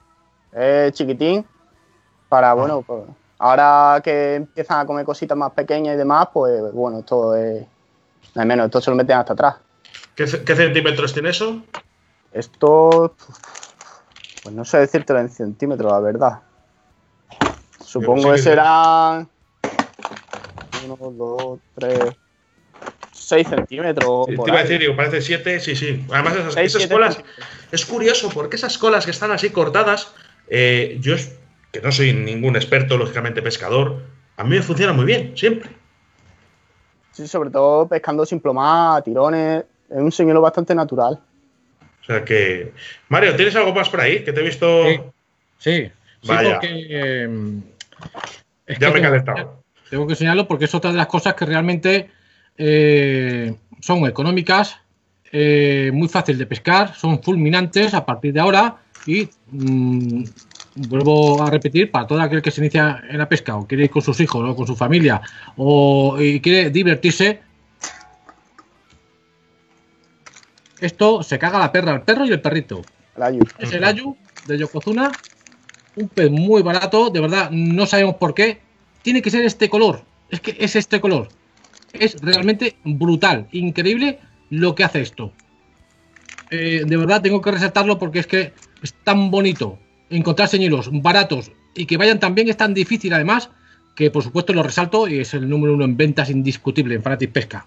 [0.53, 1.45] Es chiquitín
[2.29, 3.03] para, bueno, pues,
[3.41, 7.67] Ahora que empiezan a comer cositas más pequeñas y demás, pues bueno, esto es.
[8.37, 9.57] No menos, esto se lo meten hasta atrás.
[10.15, 11.61] ¿Qué, centímetros tiene eso?
[12.33, 13.17] Esto.
[14.45, 16.41] Pues no sé decirte en centímetros, la verdad.
[17.85, 19.29] Supongo que serán.
[20.85, 22.17] Uno, dos, tres.
[23.29, 24.27] 6 centímetros.
[24.27, 26.03] te iba a decir, digo, parece 7, sí, sí.
[26.11, 27.23] Además, esas, colas.
[27.71, 30.15] Es curioso porque esas colas que están así cortadas,
[30.49, 31.15] eh, yo,
[31.71, 34.01] que no soy ningún experto, lógicamente pescador,
[34.39, 35.69] a mí me funciona muy bien, siempre.
[37.13, 39.65] Sí, sobre todo pescando sin plomar, tirones.
[39.91, 41.21] Es un señuelo bastante natural.
[42.01, 42.73] O sea que.
[43.11, 44.25] Mario, ¿tienes algo más por ahí?
[44.25, 44.85] Que te he visto.
[44.87, 45.01] Sí,
[45.59, 45.91] sí,
[46.27, 46.87] porque.
[46.89, 47.63] Em,
[48.81, 49.63] ya me he calentado.
[49.91, 52.11] Tengo que enseñarlo porque es otra de las cosas que realmente
[52.59, 54.77] eh, son económicas,
[55.31, 60.25] eh, muy fácil de pescar, son fulminantes a partir de ahora y mm,
[60.89, 63.91] vuelvo a repetir, para todo aquel que se inicia en la pesca o quiere ir
[63.91, 65.21] con sus hijos o con su familia
[65.57, 67.41] o y quiere divertirse,
[70.81, 72.83] esto se caga la perra, el perro y el perrito.
[73.59, 75.11] Es el ayu de Yokozuna,
[75.97, 78.61] un pez muy barato, de verdad, no sabemos por qué.
[79.03, 81.29] Tiene que ser este color, es que es este color.
[81.93, 84.19] Es realmente brutal, increíble
[84.51, 85.33] lo que hace esto.
[86.51, 89.79] Eh, de verdad tengo que resaltarlo porque es que es tan bonito
[90.11, 93.51] encontrar señuelos baratos y que vayan tan bien, es tan difícil además
[93.95, 97.33] que por supuesto lo resalto y es el número uno en ventas indiscutible en Fanatic
[97.33, 97.67] Pesca.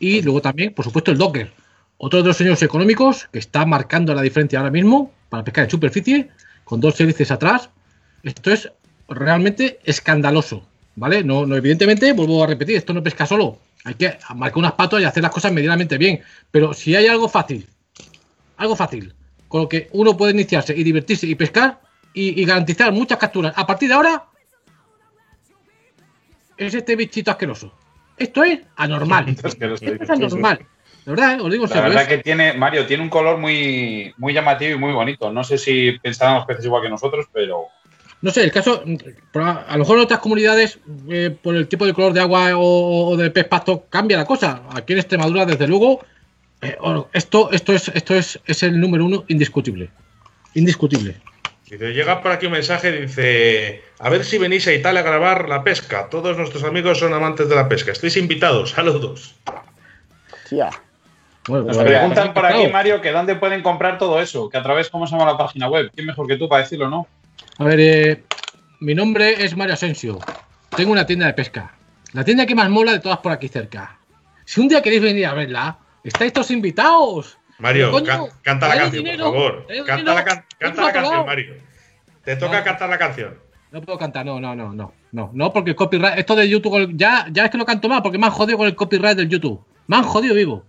[0.00, 1.52] Y luego también, por supuesto, el Docker.
[1.98, 5.70] Otro de los señuelos económicos que está marcando la diferencia ahora mismo para pescar en
[5.70, 6.28] superficie,
[6.64, 7.70] con dos hélices atrás.
[8.22, 8.70] Esto es
[9.08, 10.67] realmente escandaloso.
[10.98, 11.22] ¿Vale?
[11.22, 13.58] No, no, evidentemente, vuelvo a repetir, esto no pesca solo.
[13.84, 16.20] Hay que marcar unas patas y hacer las cosas medianamente bien.
[16.50, 17.66] Pero si hay algo fácil,
[18.56, 19.14] algo fácil,
[19.48, 21.80] con lo que uno puede iniciarse y divertirse y pescar
[22.12, 24.24] y, garantizar muchas capturas, a partir de ahora,
[26.56, 27.72] es este bichito asqueroso.
[28.16, 29.28] Esto es anormal.
[29.44, 30.66] Esto es anormal.
[31.04, 31.40] La verdad, ¿eh?
[31.40, 34.92] os digo La verdad que tiene, Mario, tiene un color muy, muy llamativo y muy
[34.92, 35.32] bonito.
[35.32, 37.68] No sé si pensarán los peces igual que nosotros, pero
[38.20, 38.82] no sé, el caso,
[39.34, 43.16] a lo mejor en otras comunidades, eh, por el tipo de color de agua o,
[43.16, 44.62] de pez pasto, cambia la cosa.
[44.74, 46.04] Aquí en Extremadura, desde luego,
[46.60, 46.76] eh,
[47.12, 49.90] esto, esto, es, esto es, es el número uno indiscutible.
[50.54, 51.16] Indiscutible.
[51.70, 55.48] Dice, llega por aquí un mensaje, dice, a ver si venís a Italia a grabar
[55.48, 56.08] la pesca.
[56.08, 57.92] Todos nuestros amigos son amantes de la pesca.
[57.92, 59.36] Estáis invitados, saludos.
[60.48, 60.70] Tía.
[61.46, 64.90] Nos pues preguntan por aquí, Mario, que dónde pueden comprar todo eso, que a través,
[64.90, 65.90] ¿cómo se llama la página web?
[65.94, 67.06] ¿Quién mejor que tú para decirlo, no?
[67.58, 68.24] A ver, eh,
[68.80, 70.18] mi nombre es Mario Asensio.
[70.76, 71.74] Tengo una tienda de pesca.
[72.12, 73.98] La tienda que más mola de todas por aquí cerca.
[74.44, 77.38] Si un día queréis venir a verla, estáis todos invitados.
[77.58, 77.92] Mario,
[78.42, 79.66] canta la canción, por favor.
[79.84, 81.54] Canta, la, canción, Mario.
[82.24, 83.38] Te toca cantar la canción.
[83.70, 86.92] No puedo cantar, no, no, no, no, no, no, porque el copyright, esto de YouTube,
[86.94, 89.28] ya, ya es que lo canto más, porque me han jodido con el copyright del
[89.28, 89.62] YouTube.
[89.86, 90.64] Me han jodido vivo.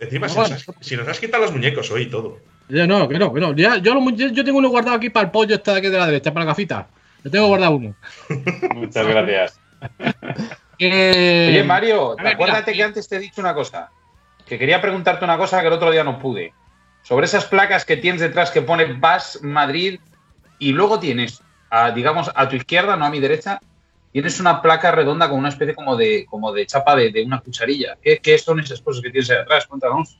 [0.00, 2.38] Encima, si, nos has, si, nos has, quitado los muñecos hoy y todo.
[2.70, 3.52] Ya no, que no, que no.
[3.54, 6.06] Ya, yo, yo, tengo uno guardado aquí para el pollo este de aquí de la
[6.06, 6.86] derecha, para la gafita.
[7.24, 7.94] Yo tengo guardado uno.
[8.74, 9.60] Muchas gracias.
[10.80, 13.90] Oye, Mario, acuérdate que antes te he dicho una cosa.
[14.46, 16.54] Que quería preguntarte una cosa que el otro día no pude.
[17.02, 20.00] Sobre esas placas que tienes detrás que pone VAS Madrid
[20.58, 21.42] y luego tienes,
[21.94, 23.60] digamos, a tu izquierda, no a mi derecha,
[24.12, 27.96] tienes una placa redonda con una especie como de, como de chapa de, una cucharilla.
[28.02, 29.66] ¿Qué, ¿Qué, son esas cosas que tienes ahí atrás?
[29.66, 30.18] Cuéntanos.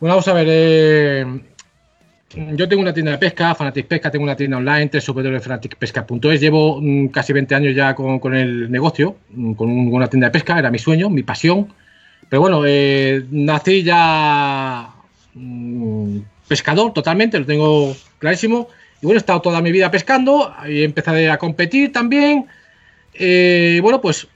[0.00, 0.46] Bueno, vamos a ver.
[0.48, 1.26] Eh,
[2.54, 6.40] yo tengo una tienda de pesca, Fanatic Pesca, tengo una tienda online, www.fanaticpesca.es.
[6.40, 10.58] Llevo mm, casi 20 años ya con, el negocio, mm, con una tienda de pesca,
[10.58, 11.72] era mi sueño, mi pasión.
[12.28, 14.88] Pero bueno, eh, nací ya
[15.34, 18.68] mm, pescador totalmente, lo tengo clarísimo.
[19.02, 22.46] Y bueno, he estado toda mi vida pescando y empecé a competir también.
[23.14, 24.28] Eh, bueno, pues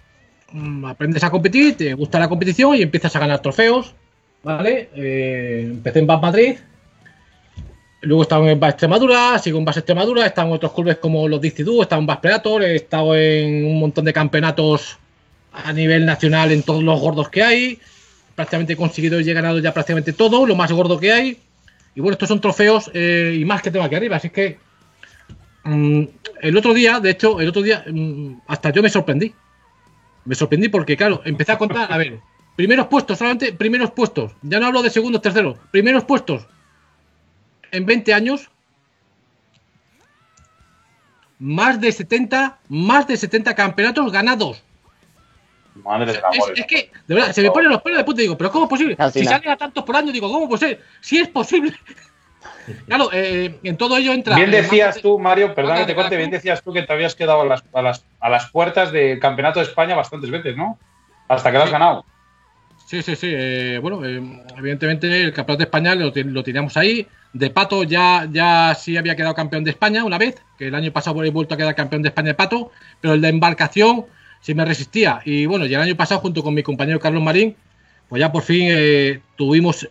[0.86, 3.94] aprendes a competir, te gusta la competición y empiezas a ganar trofeos.
[4.42, 4.90] ¿Vale?
[4.94, 6.56] Eh, empecé en Bas Madrid,
[8.02, 11.28] luego he estado en Bas Extremadura, sigo en Bas Extremadura, he en otros clubes como
[11.28, 14.98] los Dictidú, he estado en Bas Predator, he estado en un montón de campeonatos
[15.52, 17.78] a nivel nacional en todos los gordos que hay,
[18.34, 21.38] prácticamente he conseguido y he ganado ya prácticamente todo, lo más gordo que hay,
[21.94, 24.58] y bueno, estos son trofeos eh, y más que tengo aquí arriba, así que
[25.64, 26.04] mm,
[26.40, 29.32] el otro día, de hecho, el otro día mm, hasta yo me sorprendí.
[30.24, 32.20] Me sorprendí porque, claro, empecé a contar, a ver,
[32.56, 34.32] Primeros puestos, solamente primeros puestos.
[34.42, 35.58] Ya no hablo de segundos, terceros.
[35.70, 36.46] Primeros puestos.
[37.70, 38.50] En 20 años.
[41.38, 44.62] Más de 70, más de 70 campeonatos ganados.
[45.74, 46.20] Madre es,
[46.54, 48.66] es, que, de verdad, se me ponen los pelos de puta y digo, pero ¿cómo
[48.66, 48.96] es posible?
[49.10, 50.80] Si salen a tantos por año, digo, ¿cómo puede ser?
[51.00, 51.74] Si es posible.
[52.86, 54.36] Claro, eh, en todo ello entra.
[54.36, 57.42] Bien decías tú, Mario, perdón que te corte, bien decías tú que te habías quedado
[57.42, 60.78] a las, a las, a las puertas del Campeonato de España bastantes veces, ¿no?
[61.28, 62.04] Hasta que lo has ganado.
[62.92, 63.28] Sí, sí, sí.
[63.30, 64.20] Eh, bueno, eh,
[64.58, 67.06] evidentemente el campeonato de España lo, lo, teníamos ahí.
[67.32, 70.92] De Pato ya, ya sí había quedado campeón de España una vez, que el año
[70.92, 72.70] pasado he vuelto a quedar campeón de España de Pato,
[73.00, 74.04] pero el de embarcación
[74.42, 75.22] sí me resistía.
[75.24, 77.56] Y bueno, ya el año pasado, junto con mi compañero Carlos Marín,
[78.10, 79.88] pues ya por fin eh, tuvimos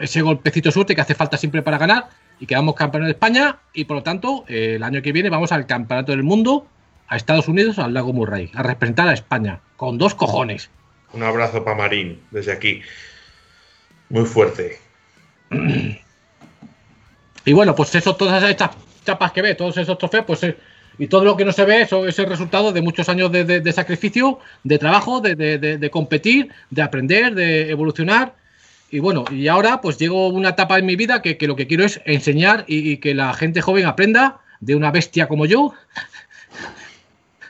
[0.00, 3.86] ese golpecito suerte que hace falta siempre para ganar y quedamos campeones de España y
[3.86, 6.68] por lo tanto el año que viene vamos al campeonato del mundo
[7.08, 10.70] a Estados Unidos, al lago Murray, a representar a España, con dos cojones.
[11.14, 12.82] Un abrazo para Marín desde aquí.
[14.08, 14.78] Muy fuerte.
[17.44, 18.70] Y bueno, pues eso, todas estas
[19.04, 20.56] chapas que ve, todos esos trofeos, pues eh,
[20.98, 23.72] y todo lo que no se ve, eso es el resultado de muchos años de,
[23.72, 28.34] sacrificio, de trabajo, de, competir, de aprender, de evolucionar.
[28.90, 31.66] Y bueno, y ahora pues llego a una etapa en mi vida que, lo que
[31.66, 35.74] quiero es enseñar y, que la gente joven aprenda de una bestia como yo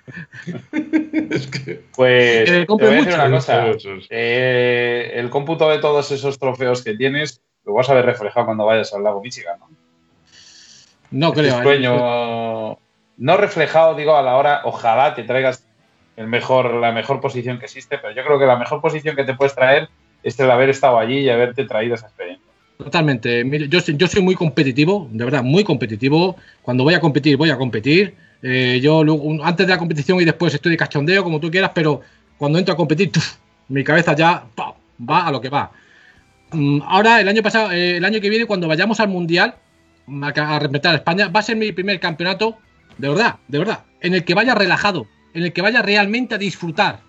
[1.95, 3.67] Pues te voy a decir una cosa.
[4.11, 8.67] Eh, el cómputo de todos esos trofeos que tienes lo vas a ver reflejado cuando
[8.67, 9.69] vayas al lago Michigan, ¿no?
[11.11, 11.61] No creo.
[11.61, 11.63] ¿eh?
[11.63, 12.79] Sueño,
[13.17, 15.67] no reflejado, digo, a la hora, ojalá te traigas
[16.17, 19.25] el mejor, la mejor posición que existe, pero yo creo que la mejor posición que
[19.25, 19.89] te puedes traer
[20.23, 22.45] es el haber estado allí y haberte traído esa experiencia.
[22.77, 23.45] Totalmente.
[23.69, 26.37] yo, yo soy muy competitivo, de verdad, muy competitivo.
[26.63, 28.15] Cuando voy a competir, voy a competir.
[28.47, 29.03] Eh, yo
[29.43, 32.03] antes de la competición y después estoy de cachondeo, como tú quieras, pero
[32.37, 33.11] cuando entro a competir,
[33.69, 35.73] mi cabeza ya va a lo que va.
[36.53, 39.55] Mm, ahora, el año pasado, eh, el año que viene, cuando vayamos al Mundial,
[40.21, 42.59] a, representar a España, va a ser mi primer campeonato,
[42.99, 46.39] de verdad, de verdad, en el que vaya relajado, en el que vaya realmente a
[46.39, 47.01] disfrutar.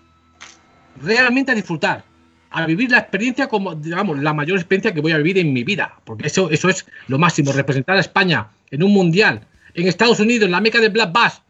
[1.02, 2.04] Realmente a disfrutar.
[2.48, 5.64] A vivir la experiencia como, digamos, la mayor experiencia que voy a vivir en mi
[5.64, 5.96] vida.
[6.06, 9.46] Porque eso, eso es lo máximo, representar a España en un mundial
[9.76, 11.42] en Estados Unidos, en la meca de Black Bass.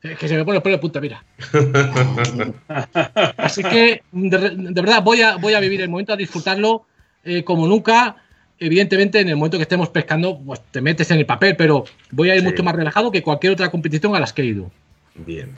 [0.00, 1.22] Que se me pone el pelo de punta, mira.
[3.36, 6.86] Así que, de, verdad, voy a, voy a vivir el momento, a disfrutarlo
[7.22, 8.16] eh, como nunca.
[8.58, 12.30] Evidentemente, en el momento que estemos pescando, pues te metes en el papel, pero voy
[12.30, 14.70] a ir mucho más relajado que cualquier otra competición a las que he ido.
[15.14, 15.54] Bien.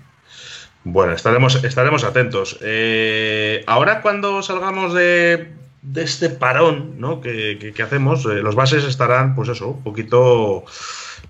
[0.85, 2.59] Bueno, estaremos, estaremos atentos.
[2.63, 5.53] Eh, ahora cuando salgamos de,
[5.95, 7.21] este parón ¿no?
[7.21, 10.65] que, hacemos, eh, los bases estarán, pues eso, un poquito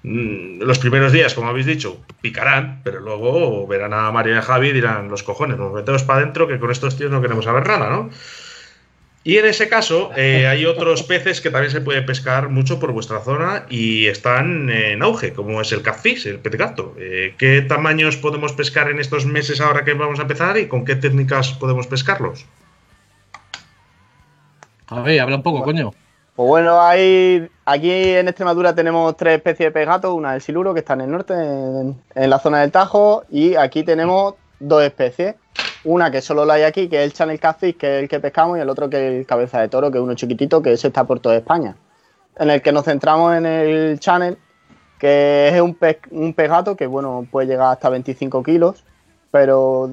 [0.05, 4.72] los primeros días, como habéis dicho, picarán, pero luego verán a María y Javi y
[4.72, 7.88] dirán, los cojones, nos metemos para adentro que con estos tíos no queremos saber nada,
[7.88, 8.11] ¿no?
[9.24, 12.90] Y en ese caso, eh, hay otros peces que también se puede pescar mucho por
[12.90, 16.96] vuestra zona y están en auge, como es el catfish, el pez gato.
[16.98, 20.84] Eh, ¿Qué tamaños podemos pescar en estos meses ahora que vamos a empezar y con
[20.84, 22.44] qué técnicas podemos pescarlos?
[24.88, 25.92] A ver, habla un poco, coño.
[26.34, 30.74] Pues bueno, hay, aquí en Extremadura tenemos tres especies de pez gato, una del siluro
[30.74, 35.36] que está en el norte, en, la zona del Tajo, y aquí tenemos dos especies.
[35.84, 38.20] Una que solo la hay aquí, que es el channel catfish, que es el que
[38.20, 40.72] pescamos, y el otro que es el cabeza de toro, que es uno chiquitito, que
[40.72, 41.76] ese está por toda España.
[42.38, 44.38] En el que nos centramos en el channel,
[44.98, 48.84] que es un pez, un pez gato que bueno, puede llegar hasta 25 kilos,
[49.32, 49.92] pero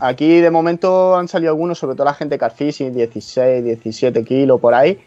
[0.00, 4.74] aquí de momento han salido algunos, sobre todo la gente catfish, 16, 17 kilos por
[4.74, 4.98] ahí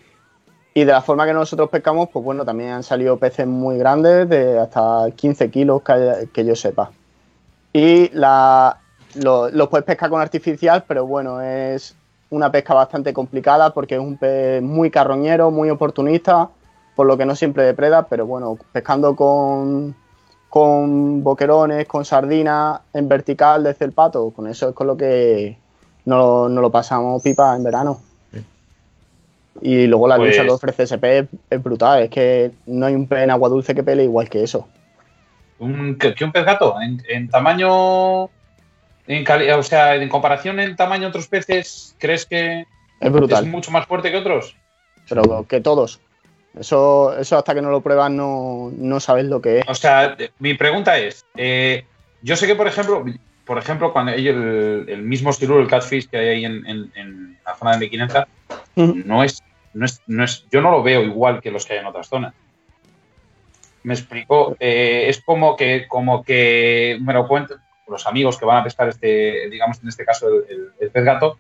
[0.74, 4.28] y de la forma que nosotros pescamos, pues bueno, también han salido peces muy grandes,
[4.28, 6.92] de hasta 15 kilos que, yo sepa.
[7.72, 8.80] Y la,
[9.14, 11.96] los puedes pescar con artificial, pero bueno, es
[12.32, 16.50] una pesca bastante complicada porque es un pez muy carroñero, muy oportunista,
[16.96, 19.96] por lo que no siempre depreda, pero bueno, pescando con,
[20.50, 25.56] con boquerones, con sardinas en vertical desde el pato, con eso es con lo que
[26.06, 28.00] no, no lo pasamos pipa en verano.
[29.62, 32.04] Y luego la lucha que pues- ofrece ese es brutal.
[32.04, 34.68] Es que no hay un pez en agua dulce que pele igual que eso.
[35.60, 36.76] Un, ¿Que, un pez gato?
[36.82, 38.30] ¿En, tamaño.
[39.08, 42.66] En o sea, en comparación en tamaño a otros peces, ¿crees que
[43.00, 43.44] es, brutal.
[43.44, 44.56] es mucho más fuerte que otros?
[45.08, 46.00] Pero que todos.
[46.58, 49.66] Eso, eso hasta que no lo pruebas no, no sabes lo que es.
[49.68, 51.86] O sea, mi pregunta es, eh,
[52.22, 53.04] yo sé que, por ejemplo,
[53.46, 57.74] por ejemplo, cuando hay el, mismo siluro, el catfish que hay ahí en, la zona
[57.74, 58.28] de Mequinenza,
[58.76, 61.80] no, es, no, es, no es, yo no lo veo igual que los que hay
[61.80, 62.34] en otras zonas.
[63.84, 67.56] Me explico, eh, es como que, como que me lo cuento
[67.88, 71.38] los amigos que van a pescar este, digamos, en este caso el, pez gato,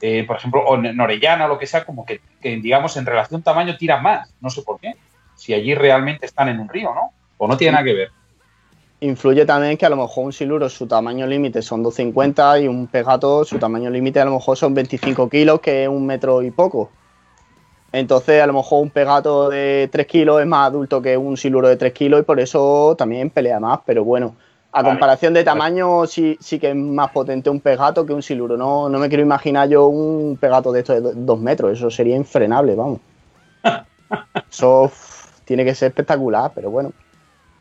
[0.00, 3.42] eh, por ejemplo, o en Orellana o lo que sea, como que, digamos, en relación
[3.42, 4.94] tamaño tira más, no sé por qué,
[5.34, 7.12] si allí realmente están en un río, ¿no?
[7.38, 8.12] O no tiene nada que ver
[9.00, 12.86] influye también que a lo mejor un siluro su tamaño límite son 250 y un
[12.86, 16.50] pegato su tamaño límite a lo mejor son 25 kilos, que es un metro y
[16.50, 16.90] poco.
[17.92, 21.68] Entonces, a lo mejor un pegato de 3 kilos es más adulto que un siluro
[21.68, 23.80] de 3 kilos y por eso también pelea más.
[23.84, 24.36] Pero bueno,
[24.70, 28.56] a comparación de tamaño, sí, sí que es más potente un pegato que un siluro.
[28.56, 31.72] No, no me quiero imaginar yo un pegato de estos de 2 metros.
[31.72, 33.00] Eso sería infrenable, vamos.
[34.50, 34.92] Eso
[35.44, 36.92] tiene que ser espectacular, pero bueno.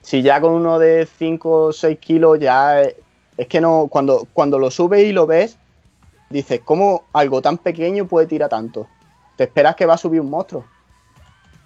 [0.10, 4.58] Si ya con uno de 5 o 6 kilos ya es que no, cuando, cuando
[4.58, 5.60] lo subes y lo ves,
[6.32, 8.88] dices, ¿cómo algo tan pequeño puede tirar tanto?
[9.36, 10.66] Te esperas que va a subir un monstruo.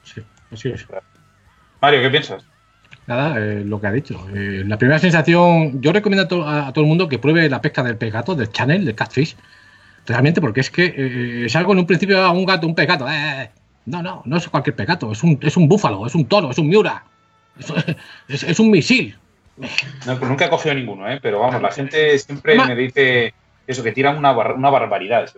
[0.04, 0.22] Sí,
[0.52, 0.86] así es.
[1.82, 2.44] Mario, ¿qué piensas?
[3.08, 4.20] Nada, eh, lo que ha dicho.
[4.36, 7.96] Eh, la primera sensación, yo recomiendo a, todo el mundo que pruebe la pesca del
[7.96, 9.38] pegato, del channel, del catfish.
[10.06, 13.06] Realmente, porque es que eh, es algo en un principio un gato, un pegato.
[13.86, 16.58] no, no, no es cualquier pegato, es un, es un búfalo, es un toro, es
[16.58, 17.06] un miura,
[18.28, 19.18] es, es un misil.
[19.58, 21.20] No, pues nunca he cogido ninguno, ¿eh?
[21.22, 23.34] pero vamos, la gente siempre me dice
[23.68, 25.30] eso, que tiran una, una barbaridad.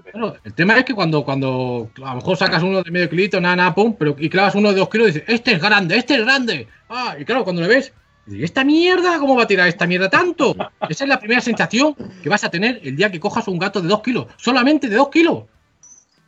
[0.43, 3.55] el tema es que cuando, cuando a lo mejor sacas uno de medio kilito, nada,
[3.55, 6.15] nada, pum, pero y clavas uno de dos kilos y dices, este es grande, este
[6.15, 6.67] es grande.
[6.89, 7.93] Ah, y claro, cuando le ves,
[8.25, 9.19] dices, ¿esta mierda?
[9.19, 10.55] ¿Cómo va a tirar esta mierda tanto?
[10.89, 13.81] Esa es la primera sensación que vas a tener el día que cojas un gato
[13.81, 15.43] de dos kilos, solamente de dos kilos.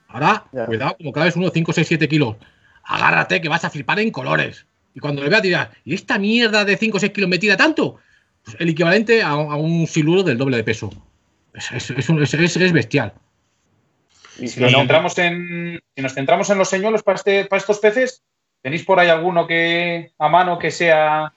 [0.09, 2.35] Ahora, cuidado, como claves uno de 5, 6, 7 kilos.
[2.83, 4.65] Agárrate que vas a flipar en colores.
[4.97, 7.55] Y cuando le veas dirás, ¿y esta mierda de 5 o 6 kilos me tira
[7.55, 7.97] tanto?
[8.43, 10.89] Pues el equivalente a, un siluro del doble de peso.
[11.53, 13.13] Es, es, bestial.
[14.39, 17.77] Y si nos, centramos en, si nos centramos en los señuelos para, este, para estos
[17.77, 18.23] peces,
[18.63, 21.31] ¿tenéis por ahí alguno que a mano que sea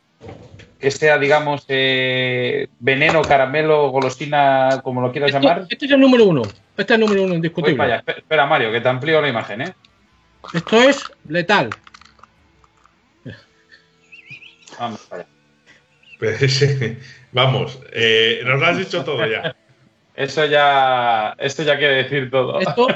[0.79, 5.67] que sea, digamos, eh, veneno, caramelo, golosina, como lo quieras llamar.
[5.69, 6.41] Este es el número uno.
[6.79, 8.03] Este es el número uno indiscutible.
[8.07, 9.75] Espera, Mario, que te amplío la imagen, ¿eh?
[10.55, 11.69] Esto es letal.
[14.81, 15.09] Vamos
[16.19, 16.97] pues,
[17.33, 19.55] Vamos, eh, nos lo has dicho todo ya.
[20.15, 22.59] Eso ya, esto ya quiere decir todo.
[22.61, 22.89] Esto,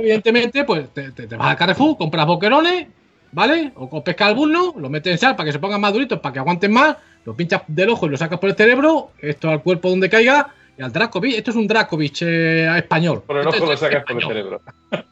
[0.00, 2.86] evidentemente, pues te, te, vas al Carrefour, compras boquerones,
[3.32, 3.72] ¿vale?
[3.74, 6.34] O pesca al bulno, lo metes en sal para que se pongan más duritos, para
[6.34, 9.62] que aguanten más, lo pinchas del ojo y lo sacas por el cerebro, esto al
[9.62, 13.22] cuerpo donde caiga, y al Dracovic, esto es un Dracovic eh, español.
[13.26, 14.62] Por el ojo lo sacas por el cerebro.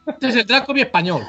[0.07, 1.23] Este es el Dracovic español.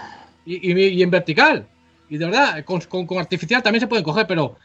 [0.45, 1.67] Y, y, en vertical.
[2.09, 4.57] Y de verdad, con, con artificial también se pueden coger, pero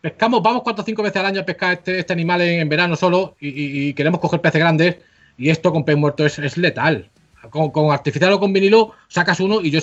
[0.00, 2.96] pescamos, vamos cuatro o cinco veces al año a pescar este, este animal en, verano
[2.96, 4.96] solo y, queremos coger peces grandes
[5.36, 7.10] y esto con pez muerto es, letal.
[7.50, 9.80] Con, con, artificial o con vinilo sacas uno y yo